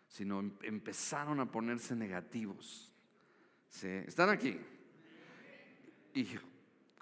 [0.08, 2.94] sino em, empezaron a ponerse negativos.
[3.68, 3.88] ¿Sí?
[3.88, 4.58] ¿Están aquí?
[6.14, 6.28] Y,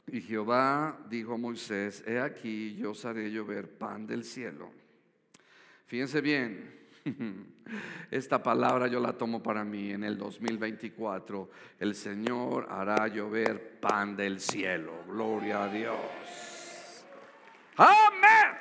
[0.07, 4.71] y Jehová dijo a Moisés, he aquí yo os haré llover pan del cielo.
[5.85, 6.88] Fíjense bien,
[8.11, 11.49] esta palabra yo la tomo para mí en el 2024.
[11.79, 15.03] El Señor hará llover pan del cielo.
[15.07, 17.05] Gloria a Dios.
[17.77, 18.57] Amén.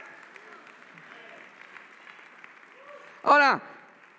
[3.24, 3.60] Ahora,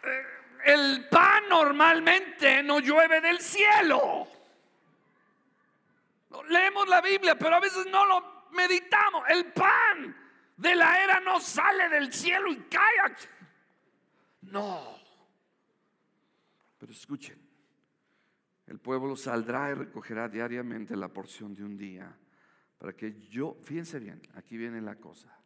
[0.04, 0.24] eh,
[0.66, 4.28] el pan normalmente no llueve del cielo.
[6.50, 9.24] Leemos la Biblia, pero a veces no lo meditamos.
[9.30, 10.16] El pan
[10.58, 13.16] de la era no sale del cielo y cae.
[14.52, 14.98] No.
[16.78, 17.38] Pero escuchen,
[18.68, 22.16] el pueblo saldrá y recogerá diariamente la porción de un día
[22.78, 25.38] para que yo, fíjense bien, aquí viene la cosa,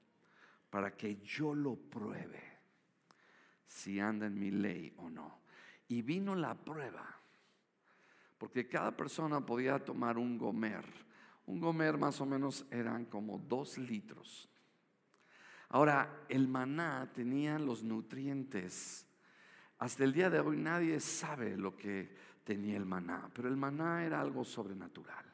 [0.69, 2.41] para que yo lo pruebe
[3.65, 5.41] si anda en mi ley o no.
[5.87, 7.19] Y vino la prueba,
[8.37, 10.85] porque cada persona podía tomar un gomer.
[11.47, 14.47] Un gomer más o menos eran como dos litros.
[15.73, 19.07] Ahora, el maná tenía los nutrientes.
[19.79, 24.05] Hasta el día de hoy nadie sabe lo que tenía el maná, pero el maná
[24.05, 25.25] era algo sobrenatural.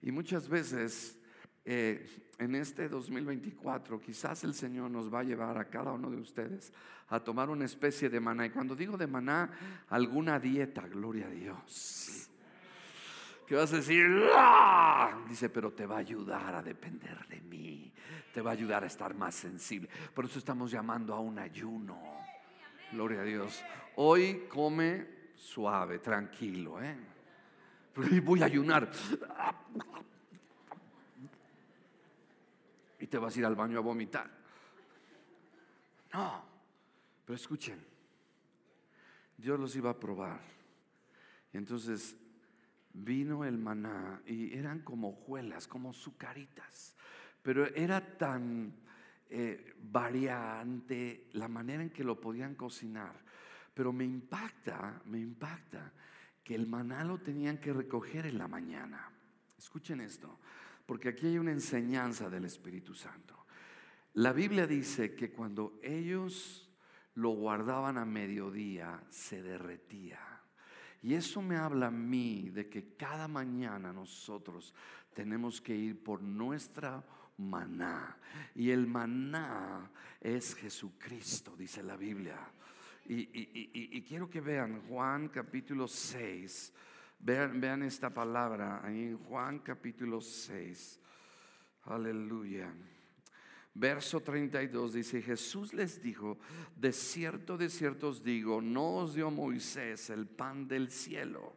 [0.00, 1.18] Y muchas veces
[1.62, 2.08] eh,
[2.38, 6.72] en este 2024 quizás el Señor nos va a llevar a cada uno de ustedes
[7.08, 8.46] a tomar una especie de maná.
[8.46, 9.50] Y cuando digo de maná,
[9.90, 12.30] alguna dieta, gloria a Dios.
[13.46, 15.22] Que vas a decir, ¡Ah!
[15.28, 17.92] dice, pero te va a ayudar a depender de mí,
[18.32, 19.88] te va a ayudar a estar más sensible.
[20.14, 22.00] Por eso estamos llamando a un ayuno.
[22.92, 23.62] Gloria a Dios.
[23.96, 26.96] Hoy come suave, tranquilo, ¿eh?
[28.24, 28.90] voy a ayunar
[32.98, 34.30] y te vas a ir al baño a vomitar.
[36.12, 36.42] No,
[37.24, 37.84] pero escuchen,
[39.36, 40.40] Dios los iba a probar.
[41.52, 42.16] Entonces
[42.94, 46.96] vino el maná y eran como hojuelas, como sucaritas,
[47.42, 48.74] pero era tan
[49.28, 53.22] eh, variante la manera en que lo podían cocinar.
[53.74, 55.92] Pero me impacta, me impacta
[56.42, 59.10] que el maná lo tenían que recoger en la mañana.
[59.58, 60.38] Escuchen esto
[60.86, 63.46] porque aquí hay una enseñanza del Espíritu Santo.
[64.14, 66.70] La Biblia dice que cuando ellos
[67.14, 70.33] lo guardaban a mediodía, se derretía.
[71.04, 74.72] Y eso me habla a mí de que cada mañana nosotros
[75.12, 77.04] tenemos que ir por nuestra
[77.36, 78.16] maná.
[78.54, 82.38] Y el maná es Jesucristo, dice la Biblia.
[83.06, 86.72] Y, quiero que vean Juan capítulo 6
[87.18, 91.00] Vean, esta palabra ahí en Juan capítulo 6.
[91.84, 92.72] Aleluya.
[93.76, 96.38] Verso 32 dice, Jesús les dijo,
[96.76, 101.56] de cierto, de cierto os digo, no os dio Moisés el pan del cielo,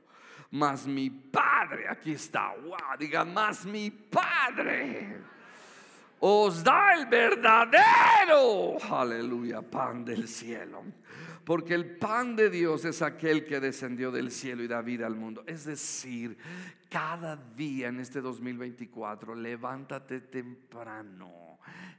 [0.50, 5.22] mas mi Padre, aquí está, wow, diga, mas mi Padre
[6.20, 10.84] os da el verdadero, aleluya, pan del cielo.
[11.44, 15.16] Porque el pan de Dios es aquel que descendió del cielo y da vida al
[15.16, 15.44] mundo.
[15.48, 16.38] Es decir,
[16.90, 21.47] cada día en este 2024, levántate temprano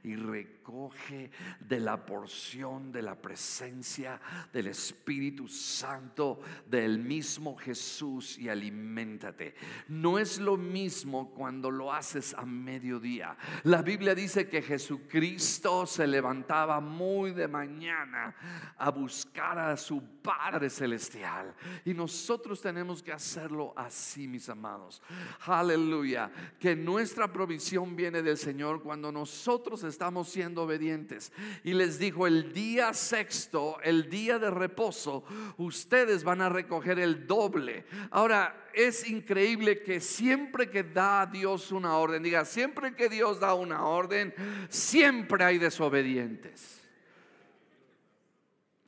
[0.03, 4.19] y recoge de la porción de la presencia
[4.51, 9.55] del Espíritu Santo del mismo Jesús y aliméntate.
[9.89, 13.37] No es lo mismo cuando lo haces a mediodía.
[13.63, 18.35] La Biblia dice que Jesucristo se levantaba muy de mañana
[18.77, 21.53] a buscar a su Padre Celestial.
[21.83, 25.01] Y nosotros tenemos que hacerlo así, mis amados.
[25.45, 26.31] Aleluya.
[26.59, 31.31] Que nuestra provisión viene del Señor cuando nosotros estamos siendo obedientes.
[31.63, 35.23] Y les dijo, el día sexto, el día de reposo,
[35.57, 37.85] ustedes van a recoger el doble.
[38.11, 43.53] Ahora, es increíble que siempre que da Dios una orden, diga, siempre que Dios da
[43.53, 44.33] una orden,
[44.69, 46.87] siempre hay desobedientes.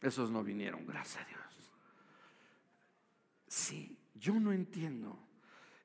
[0.02, 1.40] Esos no vinieron, gracias a Dios.
[3.48, 5.20] Sí, yo no entiendo.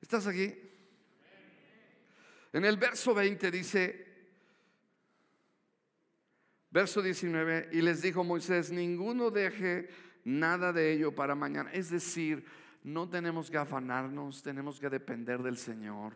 [0.01, 0.53] ¿Estás aquí?
[2.53, 4.06] En el verso 20 dice,
[6.69, 9.89] Verso 19, y les dijo Moisés, ninguno deje
[10.25, 11.71] nada de ello para mañana.
[11.71, 12.45] Es decir,
[12.83, 16.13] no tenemos que afanarnos, tenemos que depender del Señor.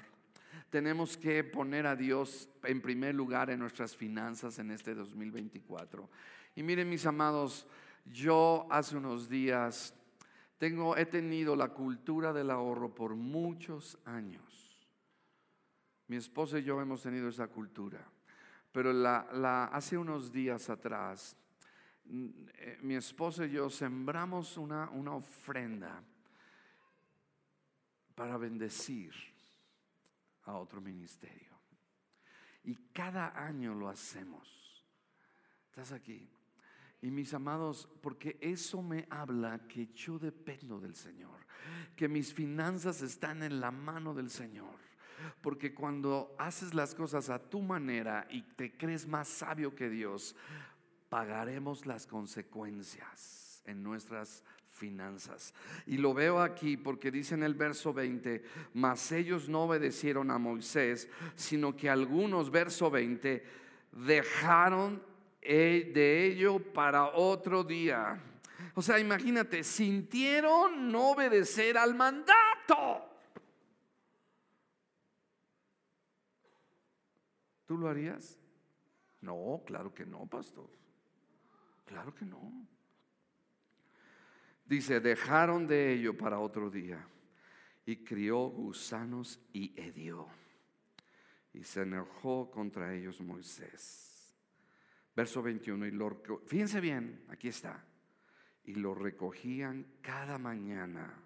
[0.70, 6.10] Tenemos que poner a Dios en primer lugar en nuestras finanzas en este 2024.
[6.56, 7.68] Y miren mis amados,
[8.06, 9.93] yo hace unos días
[10.58, 14.88] tengo, he tenido la cultura del ahorro por muchos años.
[16.08, 18.06] Mi esposa y yo hemos tenido esa cultura.
[18.72, 21.36] Pero la, hace unos días atrás,
[22.05, 26.03] mm, eh, mi esposa y yo sembramos una, una ofrenda
[28.15, 29.13] para bendecir
[30.43, 31.51] a otro ministerio.
[32.63, 34.86] Y cada año lo hacemos.
[35.65, 36.30] ¿Estás aquí?
[37.01, 41.39] Y mis amados, porque eso me habla que yo dependo del Señor,
[41.95, 44.91] que mis finanzas están en la mano del Señor.
[45.41, 50.36] Porque cuando haces las cosas a tu manera y te crees más sabio que Dios,
[51.09, 55.53] pagaremos las consecuencias en nuestras finanzas.
[55.86, 58.43] Y lo veo aquí porque dice en el verso 20,
[58.74, 63.43] mas ellos no obedecieron a Moisés, sino que algunos, verso 20,
[63.91, 65.03] dejaron
[65.41, 68.19] e, de ello para otro día.
[68.74, 73.11] O sea, imagínate, sintieron no obedecer al mandato.
[77.72, 78.38] ¿Tú lo harías?
[79.22, 80.69] No, claro que no, pastor.
[81.86, 82.67] Claro que no.
[84.65, 87.07] Dice, dejaron de ello para otro día
[87.86, 90.28] y crió gusanos y hedió.
[91.53, 94.36] Y se enojó contra ellos Moisés.
[95.15, 97.86] Verso 21, y lo, fíjense bien, aquí está.
[98.65, 101.24] Y lo recogían cada mañana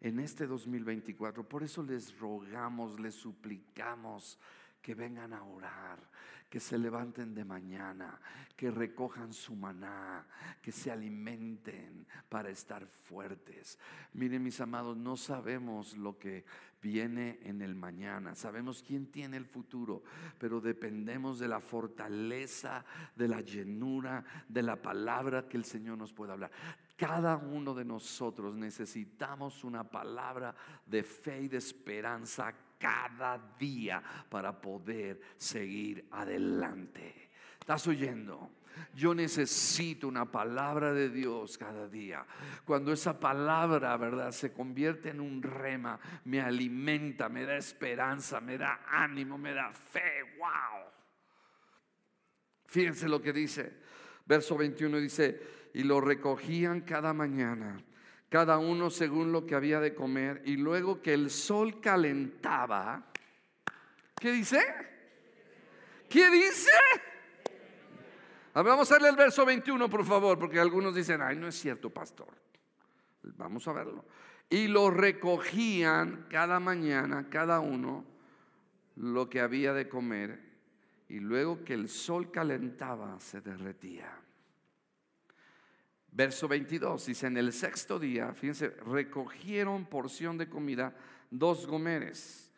[0.00, 1.48] en este 2024.
[1.48, 4.40] Por eso les rogamos, les suplicamos
[4.86, 5.98] que vengan a orar,
[6.48, 8.20] que se levanten de mañana,
[8.54, 10.24] que recojan su maná,
[10.62, 13.80] que se alimenten para estar fuertes.
[14.12, 16.44] Miren mis amados, no sabemos lo que
[16.80, 20.04] viene en el mañana, sabemos quién tiene el futuro,
[20.38, 22.84] pero dependemos de la fortaleza,
[23.16, 26.52] de la llenura, de la palabra que el Señor nos puede hablar.
[26.96, 30.54] Cada uno de nosotros necesitamos una palabra
[30.86, 37.30] de fe y de esperanza cada día para poder seguir adelante.
[37.58, 38.50] ¿Estás oyendo?
[38.94, 42.26] Yo necesito una palabra de Dios cada día.
[42.64, 48.58] Cuando esa palabra, ¿verdad?, se convierte en un rema, me alimenta, me da esperanza, me
[48.58, 50.36] da ánimo, me da fe.
[50.38, 50.90] ¡Wow!
[52.66, 53.72] Fíjense lo que dice.
[54.26, 55.40] Verso 21 dice,
[55.72, 57.82] y lo recogían cada mañana
[58.28, 63.04] cada uno según lo que había de comer, y luego que el sol calentaba,
[64.18, 64.60] ¿qué dice?
[66.08, 66.70] ¿Qué dice?
[68.54, 71.90] vamos a leer el verso 21, por favor, porque algunos dicen, ay, no es cierto,
[71.90, 72.28] pastor.
[73.22, 74.04] Vamos a verlo.
[74.48, 78.04] Y lo recogían cada mañana, cada uno,
[78.96, 80.40] lo que había de comer,
[81.08, 84.25] y luego que el sol calentaba, se derretía.
[86.16, 90.96] Verso 22 dice, en el sexto día, fíjense, recogieron porción de comida
[91.30, 92.50] dos gomeres.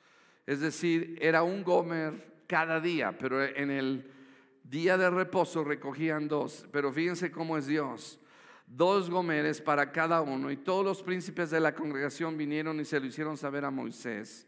[0.47, 4.13] Es decir, era un gomer cada día, pero en el
[4.63, 6.69] día de reposo recogían dos.
[6.71, 8.21] Pero fíjense cómo es Dios.
[8.65, 10.53] Dos gomeres para cada uno.
[10.53, 14.47] Y todos los príncipes de la congregación vinieron y se lo hicieron saber a Moisés.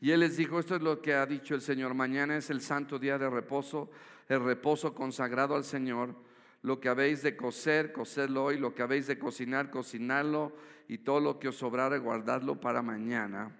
[0.00, 1.94] Y él les dijo, esto es lo que ha dicho el Señor.
[1.94, 3.92] Mañana es el santo día de reposo,
[4.28, 6.26] el reposo consagrado al Señor
[6.62, 10.54] lo que habéis de coser, coserlo hoy, lo que habéis de cocinar, cocinarlo,
[10.88, 13.54] y todo lo que os sobrare, guardadlo para mañana.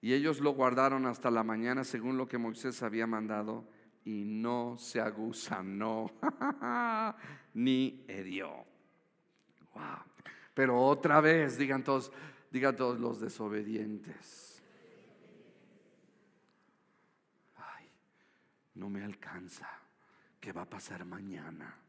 [0.00, 3.68] Y ellos lo guardaron hasta la mañana según lo que Moisés había mandado,
[4.04, 6.12] y no se agusanó
[7.54, 8.64] ni herió.
[9.74, 10.04] Wow.
[10.54, 12.12] Pero otra vez, digan todos,
[12.50, 14.62] digan todos los desobedientes.
[17.56, 17.90] Ay,
[18.76, 19.68] no me alcanza.
[20.40, 21.85] ¿Qué va a pasar mañana?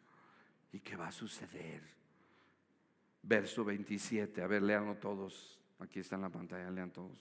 [0.71, 1.81] ¿Y qué va a suceder?
[3.23, 5.59] Verso 27, a ver, leanlo todos.
[5.79, 7.17] Aquí está en la pantalla, lean todos.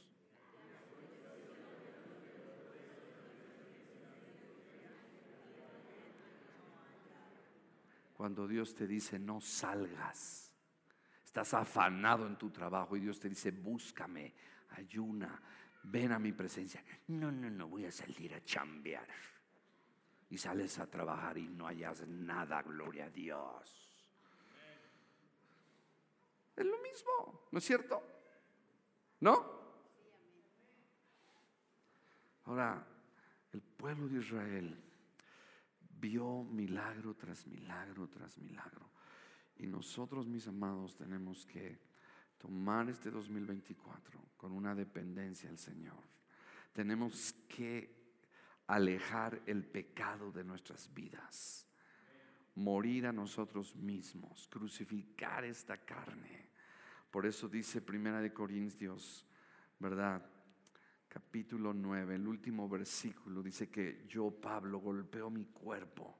[8.16, 10.50] Cuando Dios te dice no salgas,
[11.22, 14.32] estás afanado en tu trabajo y Dios te dice búscame,
[14.70, 15.38] ayuna,
[15.82, 16.82] ven a mi presencia.
[17.08, 19.06] No, no, no voy a salir a chambear
[20.30, 23.86] y sales a trabajar y no hayas nada, gloria a Dios.
[26.56, 28.02] Es lo mismo, ¿no es cierto?
[29.20, 29.56] ¿No?
[32.44, 32.86] Ahora,
[33.52, 34.82] el pueblo de Israel
[36.00, 38.90] vio milagro tras milagro tras milagro.
[39.58, 41.78] Y nosotros, mis amados, tenemos que
[42.38, 46.02] tomar este 2024 con una dependencia al Señor.
[46.72, 48.05] Tenemos que
[48.66, 51.66] alejar el pecado de nuestras vidas,
[52.54, 56.50] morir a nosotros mismos, crucificar esta carne.
[57.10, 59.26] Por eso dice Primera de Corintios,
[59.78, 60.24] ¿verdad?
[61.08, 66.18] Capítulo 9, el último versículo dice que yo Pablo golpeo mi cuerpo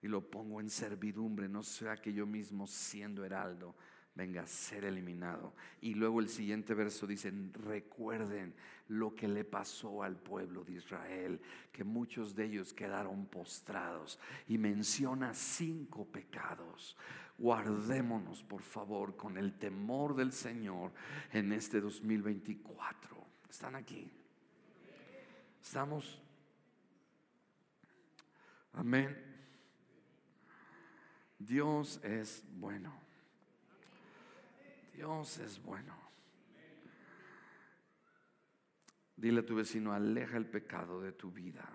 [0.00, 3.74] y lo pongo en servidumbre, no sea que yo mismo siendo heraldo
[4.14, 5.54] venga a ser eliminado.
[5.80, 8.54] Y luego el siguiente verso dice, recuerden
[8.88, 11.40] lo que le pasó al pueblo de Israel,
[11.72, 14.18] que muchos de ellos quedaron postrados.
[14.48, 16.96] Y menciona cinco pecados.
[17.38, 20.92] Guardémonos, por favor, con el temor del Señor
[21.32, 23.16] en este 2024.
[23.50, 24.10] ¿Están aquí?
[25.60, 26.20] ¿Estamos?
[28.72, 29.16] Amén.
[31.38, 33.04] Dios es bueno.
[34.94, 35.94] Dios es bueno.
[39.16, 41.68] Dile a tu vecino, aleja el pecado de tu vida.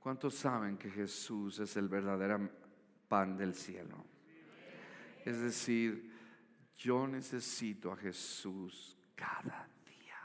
[0.00, 2.50] ¿Cuántos saben que Jesús es el verdadero
[3.08, 4.04] pan del cielo?
[5.24, 6.12] Es decir,
[6.76, 10.20] yo necesito a Jesús cada día.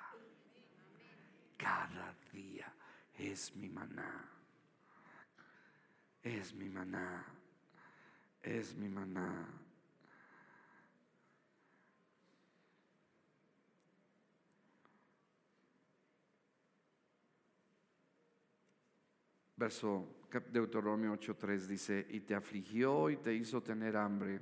[1.55, 2.73] Cada día
[3.17, 4.38] es mi maná.
[6.23, 7.25] Es mi maná.
[8.41, 9.47] Es mi maná.
[19.55, 20.19] Verso
[20.51, 24.39] Deuteronomio 8:3 dice, y te afligió y te hizo tener hambre,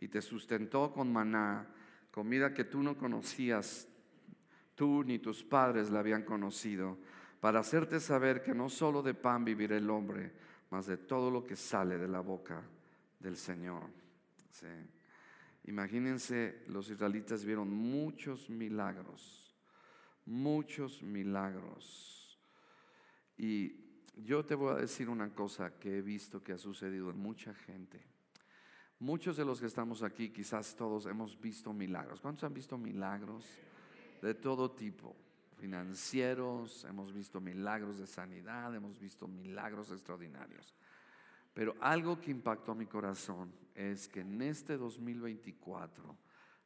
[0.00, 1.66] y te sustentó con maná,
[2.10, 3.88] comida que tú no conocías,
[4.74, 6.98] tú ni tus padres la habían conocido
[7.40, 10.32] para hacerte saber que no solo de pan vivirá el hombre,
[10.82, 12.62] de todo lo que sale de la boca
[13.20, 13.84] del Señor.
[15.64, 19.54] Imagínense, los israelitas vieron muchos milagros,
[20.26, 22.38] muchos milagros.
[23.38, 23.72] Y
[24.16, 27.54] yo te voy a decir una cosa que he visto que ha sucedido en mucha
[27.54, 28.04] gente.
[28.98, 32.20] Muchos de los que estamos aquí, quizás todos hemos visto milagros.
[32.20, 33.46] ¿Cuántos han visto milagros?
[34.20, 35.23] De todo tipo
[35.64, 40.74] financieros, hemos visto milagros de sanidad, hemos visto milagros extraordinarios.
[41.54, 46.18] Pero algo que impactó mi corazón es que en este 2024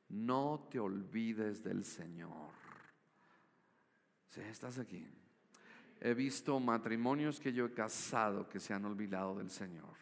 [0.09, 2.51] no te olvides del Señor.
[4.31, 5.07] Si estás aquí.
[6.01, 9.95] He visto matrimonios que yo he casado que se han olvidado del Señor.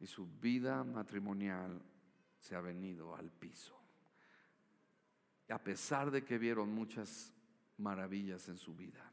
[0.00, 1.80] Y su vida matrimonial
[2.40, 3.76] se ha venido al piso
[5.48, 7.32] a pesar de que vieron muchas
[7.78, 9.12] maravillas en su vida.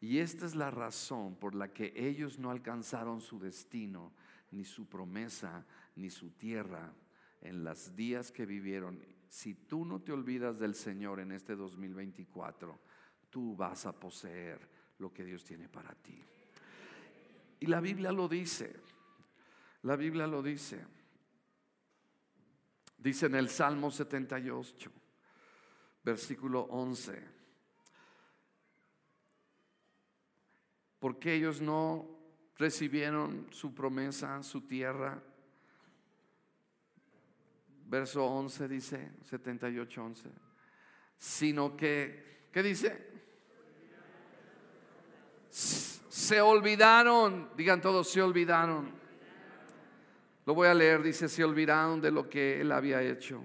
[0.00, 4.12] Y esta es la razón por la que ellos no alcanzaron su destino,
[4.50, 5.66] ni su promesa,
[5.96, 6.92] ni su tierra
[7.42, 8.98] en los días que vivieron.
[9.28, 12.78] Si tú no te olvidas del Señor en este 2024,
[13.28, 14.58] tú vas a poseer
[14.98, 16.18] lo que Dios tiene para ti.
[17.60, 18.74] Y la Biblia lo dice,
[19.82, 20.84] la Biblia lo dice.
[22.96, 24.90] Dice en el Salmo 78,
[26.04, 27.39] versículo 11.
[31.00, 32.08] Porque ellos no
[32.56, 35.20] recibieron su promesa, su tierra.
[37.86, 40.28] Verso 11 dice, 78, 11.
[41.18, 43.10] Sino que, ¿qué dice?
[45.48, 48.92] Se olvidaron, digan todos, se olvidaron.
[50.46, 53.42] Lo voy a leer, dice, se olvidaron de lo que él había hecho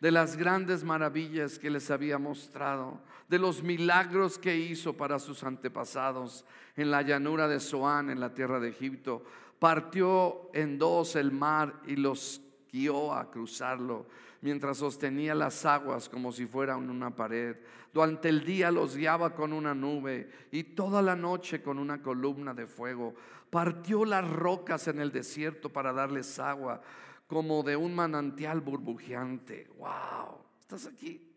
[0.00, 5.42] de las grandes maravillas que les había mostrado, de los milagros que hizo para sus
[5.42, 6.44] antepasados
[6.76, 9.24] en la llanura de Zoán, en la tierra de Egipto.
[9.58, 12.40] Partió en dos el mar y los
[12.72, 14.06] guió a cruzarlo,
[14.40, 17.56] mientras sostenía las aguas como si fueran una pared.
[17.92, 22.54] Durante el día los guiaba con una nube y toda la noche con una columna
[22.54, 23.14] de fuego.
[23.50, 26.80] Partió las rocas en el desierto para darles agua
[27.28, 29.68] como de un manantial burbujeante.
[29.76, 30.40] ¡Wow!
[30.58, 31.30] ¿Estás aquí?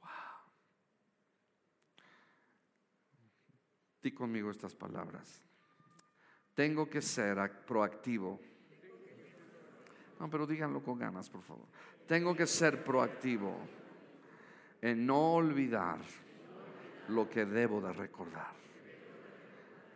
[0.00, 0.08] ¡Wow!
[4.00, 5.42] Di conmigo estas palabras.
[6.54, 8.40] Tengo que ser proactivo.
[10.20, 11.66] No, pero díganlo con ganas, por favor.
[12.06, 13.58] Tengo que ser proactivo
[14.80, 15.98] en no olvidar
[17.08, 18.63] lo que debo de recordar.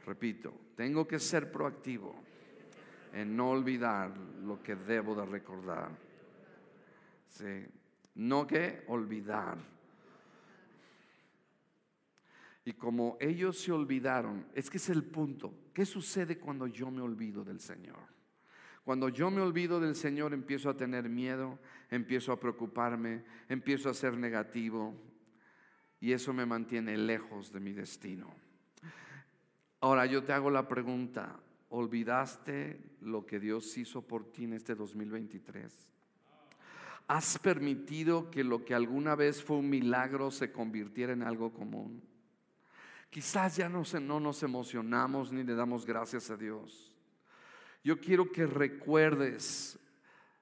[0.09, 2.16] Repito, tengo que ser proactivo
[3.12, 5.90] en no olvidar lo que debo de recordar.
[7.26, 7.66] Sí.
[8.14, 9.59] No que olvidar.
[12.64, 15.52] Y como ellos se olvidaron, es que es el punto.
[15.74, 18.00] ¿Qué sucede cuando yo me olvido del Señor?
[18.84, 21.59] Cuando yo me olvido del Señor empiezo a tener miedo,
[21.90, 24.94] empiezo a preocuparme, empiezo a ser negativo
[26.00, 28.47] y eso me mantiene lejos de mi destino.
[29.81, 34.74] Ahora yo te hago la pregunta, ¿olvidaste lo que Dios hizo por ti en este
[34.74, 35.72] 2023?
[37.07, 42.03] ¿Has permitido que lo que alguna vez fue un milagro se convirtiera en algo común?
[43.09, 46.93] Quizás ya no, no nos emocionamos ni le damos gracias a Dios.
[47.85, 49.79] Yo quiero que recuerdes,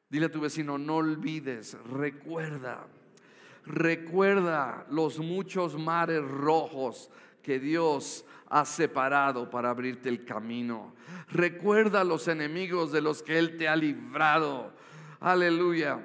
[0.08, 2.88] dile a tu vecino, no olvides, recuerda,
[3.66, 7.10] recuerda los muchos mares rojos
[7.42, 10.94] que Dios ha separado para abrirte el camino.
[11.28, 14.72] Recuerda los enemigos de los que Él te ha librado.
[15.20, 16.00] Aleluya.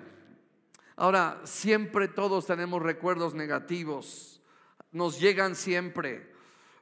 [0.95, 4.41] Ahora, siempre todos tenemos recuerdos negativos.
[4.91, 6.31] Nos llegan siempre,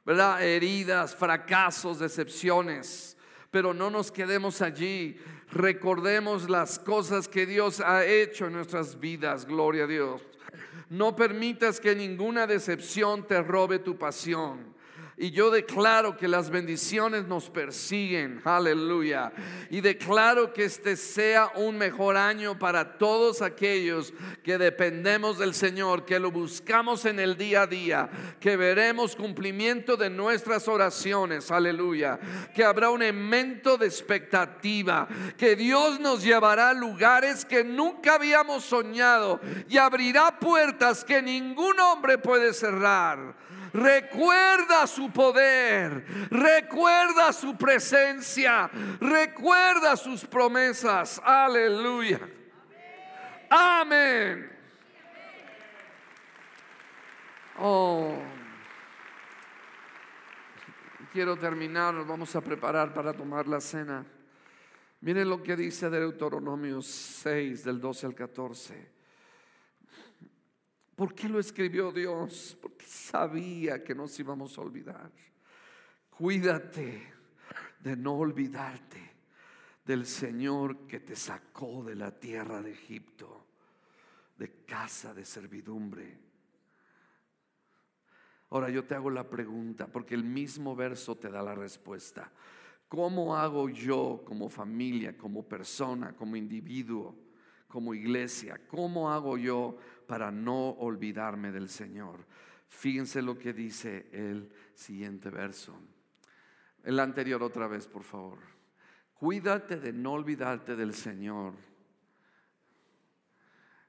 [0.04, 0.42] ¿verdad?
[0.42, 3.16] Heridas, fracasos, decepciones.
[3.50, 5.18] Pero no nos quedemos allí.
[5.52, 9.46] Recordemos las cosas que Dios ha hecho en nuestras vidas.
[9.46, 10.22] Gloria a Dios.
[10.88, 14.69] No permitas que ninguna decepción te robe tu pasión.
[15.22, 19.30] Y yo declaro que las bendiciones nos persiguen, aleluya.
[19.68, 26.06] Y declaro que este sea un mejor año para todos aquellos que dependemos del Señor,
[26.06, 28.08] que lo buscamos en el día a día,
[28.40, 32.18] que veremos cumplimiento de nuestras oraciones, aleluya.
[32.54, 35.06] Que habrá un elemento de expectativa,
[35.36, 41.78] que Dios nos llevará a lugares que nunca habíamos soñado y abrirá puertas que ningún
[41.78, 43.34] hombre puede cerrar.
[43.72, 51.20] Recuerda su poder, recuerda su presencia, recuerda sus promesas.
[51.24, 52.20] Aleluya.
[53.48, 54.50] Amén.
[57.58, 58.16] Oh.
[61.12, 64.06] Quiero terminar, nos vamos a preparar para tomar la cena.
[65.00, 68.99] Miren lo que dice Deuteronomio 6 del 12 al 14.
[71.00, 72.58] ¿Por qué lo escribió Dios?
[72.60, 75.10] Porque sabía que nos íbamos a olvidar.
[76.10, 77.14] Cuídate
[77.78, 79.00] de no olvidarte
[79.82, 83.46] del Señor que te sacó de la tierra de Egipto,
[84.36, 86.18] de casa de servidumbre.
[88.50, 92.30] Ahora yo te hago la pregunta, porque el mismo verso te da la respuesta.
[92.88, 97.16] ¿Cómo hago yo como familia, como persona, como individuo,
[97.68, 98.60] como iglesia?
[98.68, 99.78] ¿Cómo hago yo
[100.10, 102.26] para no olvidarme del Señor.
[102.66, 105.78] Fíjense lo que dice el siguiente verso.
[106.82, 108.40] El anterior otra vez, por favor.
[109.14, 111.52] Cuídate de no olvidarte del Señor.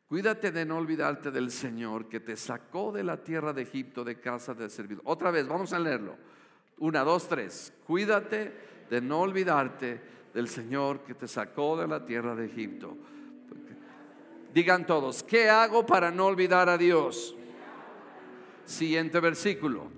[0.07, 4.19] Cuídate de no olvidarte del Señor que te sacó de la tierra de Egipto de
[4.19, 5.01] casa de servidor.
[5.07, 6.15] Otra vez, vamos a leerlo.
[6.77, 7.73] Una, dos, tres.
[7.87, 9.99] Cuídate de no olvidarte
[10.35, 12.95] del Señor que te sacó de la tierra de Egipto
[14.53, 17.35] Digan todos, ¿qué hago para no olvidar a Dios?
[18.65, 19.89] Siguiente versículo.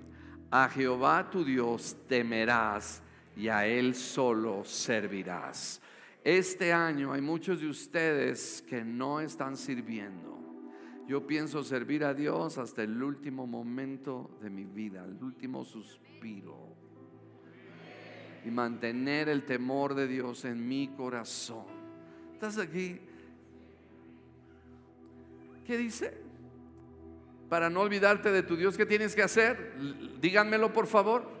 [0.50, 3.02] A Jehová tu Dios temerás
[3.36, 5.80] y a Él solo servirás.
[6.22, 10.38] Este año hay muchos de ustedes que no están sirviendo.
[11.08, 16.76] Yo pienso servir a Dios hasta el último momento de mi vida, el último suspiro.
[18.44, 21.66] Y mantener el temor de Dios en mi corazón.
[22.32, 23.00] ¿Estás aquí?
[25.64, 26.12] ¿Qué dice?
[27.48, 29.74] Para no olvidarte de tu Dios, ¿qué tienes que hacer?
[30.20, 31.32] Díganmelo por favor.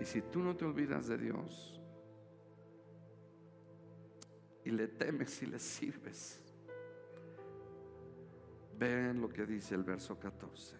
[0.00, 1.78] Y si tú no te olvidas de Dios
[4.64, 6.40] y le temes y le sirves,
[8.80, 10.74] Ven lo que dice el verso 14.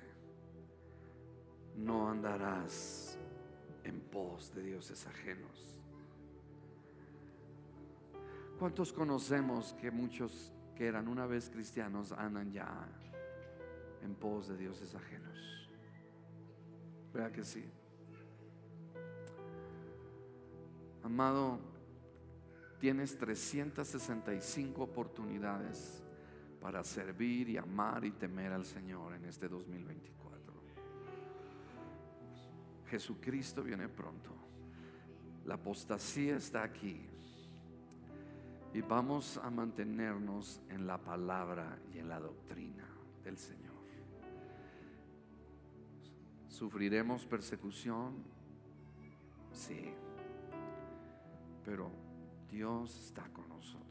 [1.76, 3.18] No andarás
[3.84, 5.76] en pos de dioses ajenos.
[8.58, 12.88] ¿Cuántos conocemos que muchos que eran una vez cristianos andan ya
[14.02, 15.68] en pos de dioses ajenos?
[17.12, 17.66] Vea que sí.
[21.02, 21.58] Amado,
[22.78, 26.02] tienes 365 oportunidades
[26.60, 30.10] para servir y amar y temer al Señor en este 2024.
[32.90, 34.30] Jesucristo viene pronto.
[35.46, 37.06] La apostasía está aquí.
[38.74, 42.86] Y vamos a mantenernos en la palabra y en la doctrina
[43.24, 43.70] del Señor.
[46.48, 48.22] ¿Sufriremos persecución?
[49.52, 49.94] Sí.
[51.64, 51.90] Pero
[52.50, 53.89] Dios está con nosotros.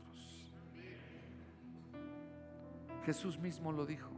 [3.06, 4.12] Jesús mismo lo dijo.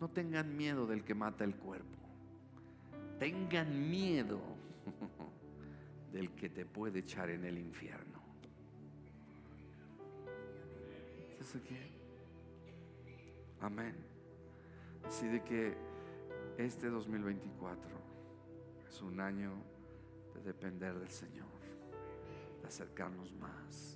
[0.00, 1.96] No tengan miedo del que mata el cuerpo.
[3.18, 4.40] Tengan miedo
[6.12, 8.20] del que te puede echar en el infierno.
[11.32, 11.76] ¿Estás aquí?
[13.60, 13.94] Amén.
[15.06, 15.76] Así de que
[16.58, 17.90] este 2024
[18.88, 19.52] es un año
[20.34, 21.46] de depender del Señor,
[22.60, 23.95] de acercarnos más,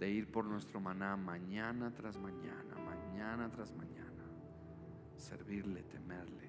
[0.00, 4.24] de ir por nuestro maná mañana tras mañana, mañana tras mañana,
[5.14, 6.48] servirle, temerle.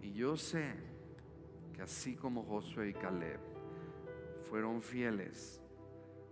[0.00, 0.72] Y yo sé
[1.74, 3.40] que así como Josué y Caleb
[4.48, 5.60] fueron fieles,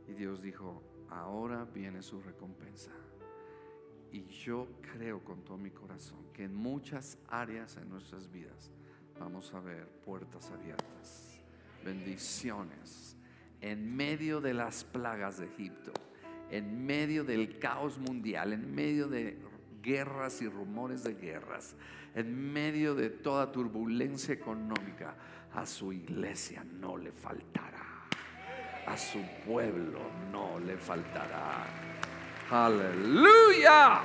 [0.06, 2.92] y Dios dijo, ahora viene su recompensa.
[4.12, 8.70] Y yo creo con todo mi corazón que en muchas áreas en nuestras vidas
[9.18, 11.40] vamos a ver puertas abiertas,
[11.84, 13.16] bendiciones,
[13.62, 15.92] en medio de las plagas de Egipto,
[16.50, 19.38] en medio del caos mundial, en medio de
[19.80, 21.74] guerras y rumores de guerras,
[22.14, 25.16] en medio de toda turbulencia económica,
[25.54, 27.82] a su iglesia no le faltará
[28.86, 30.00] a su pueblo
[30.30, 31.66] no le faltará.
[32.50, 34.00] Aleluya.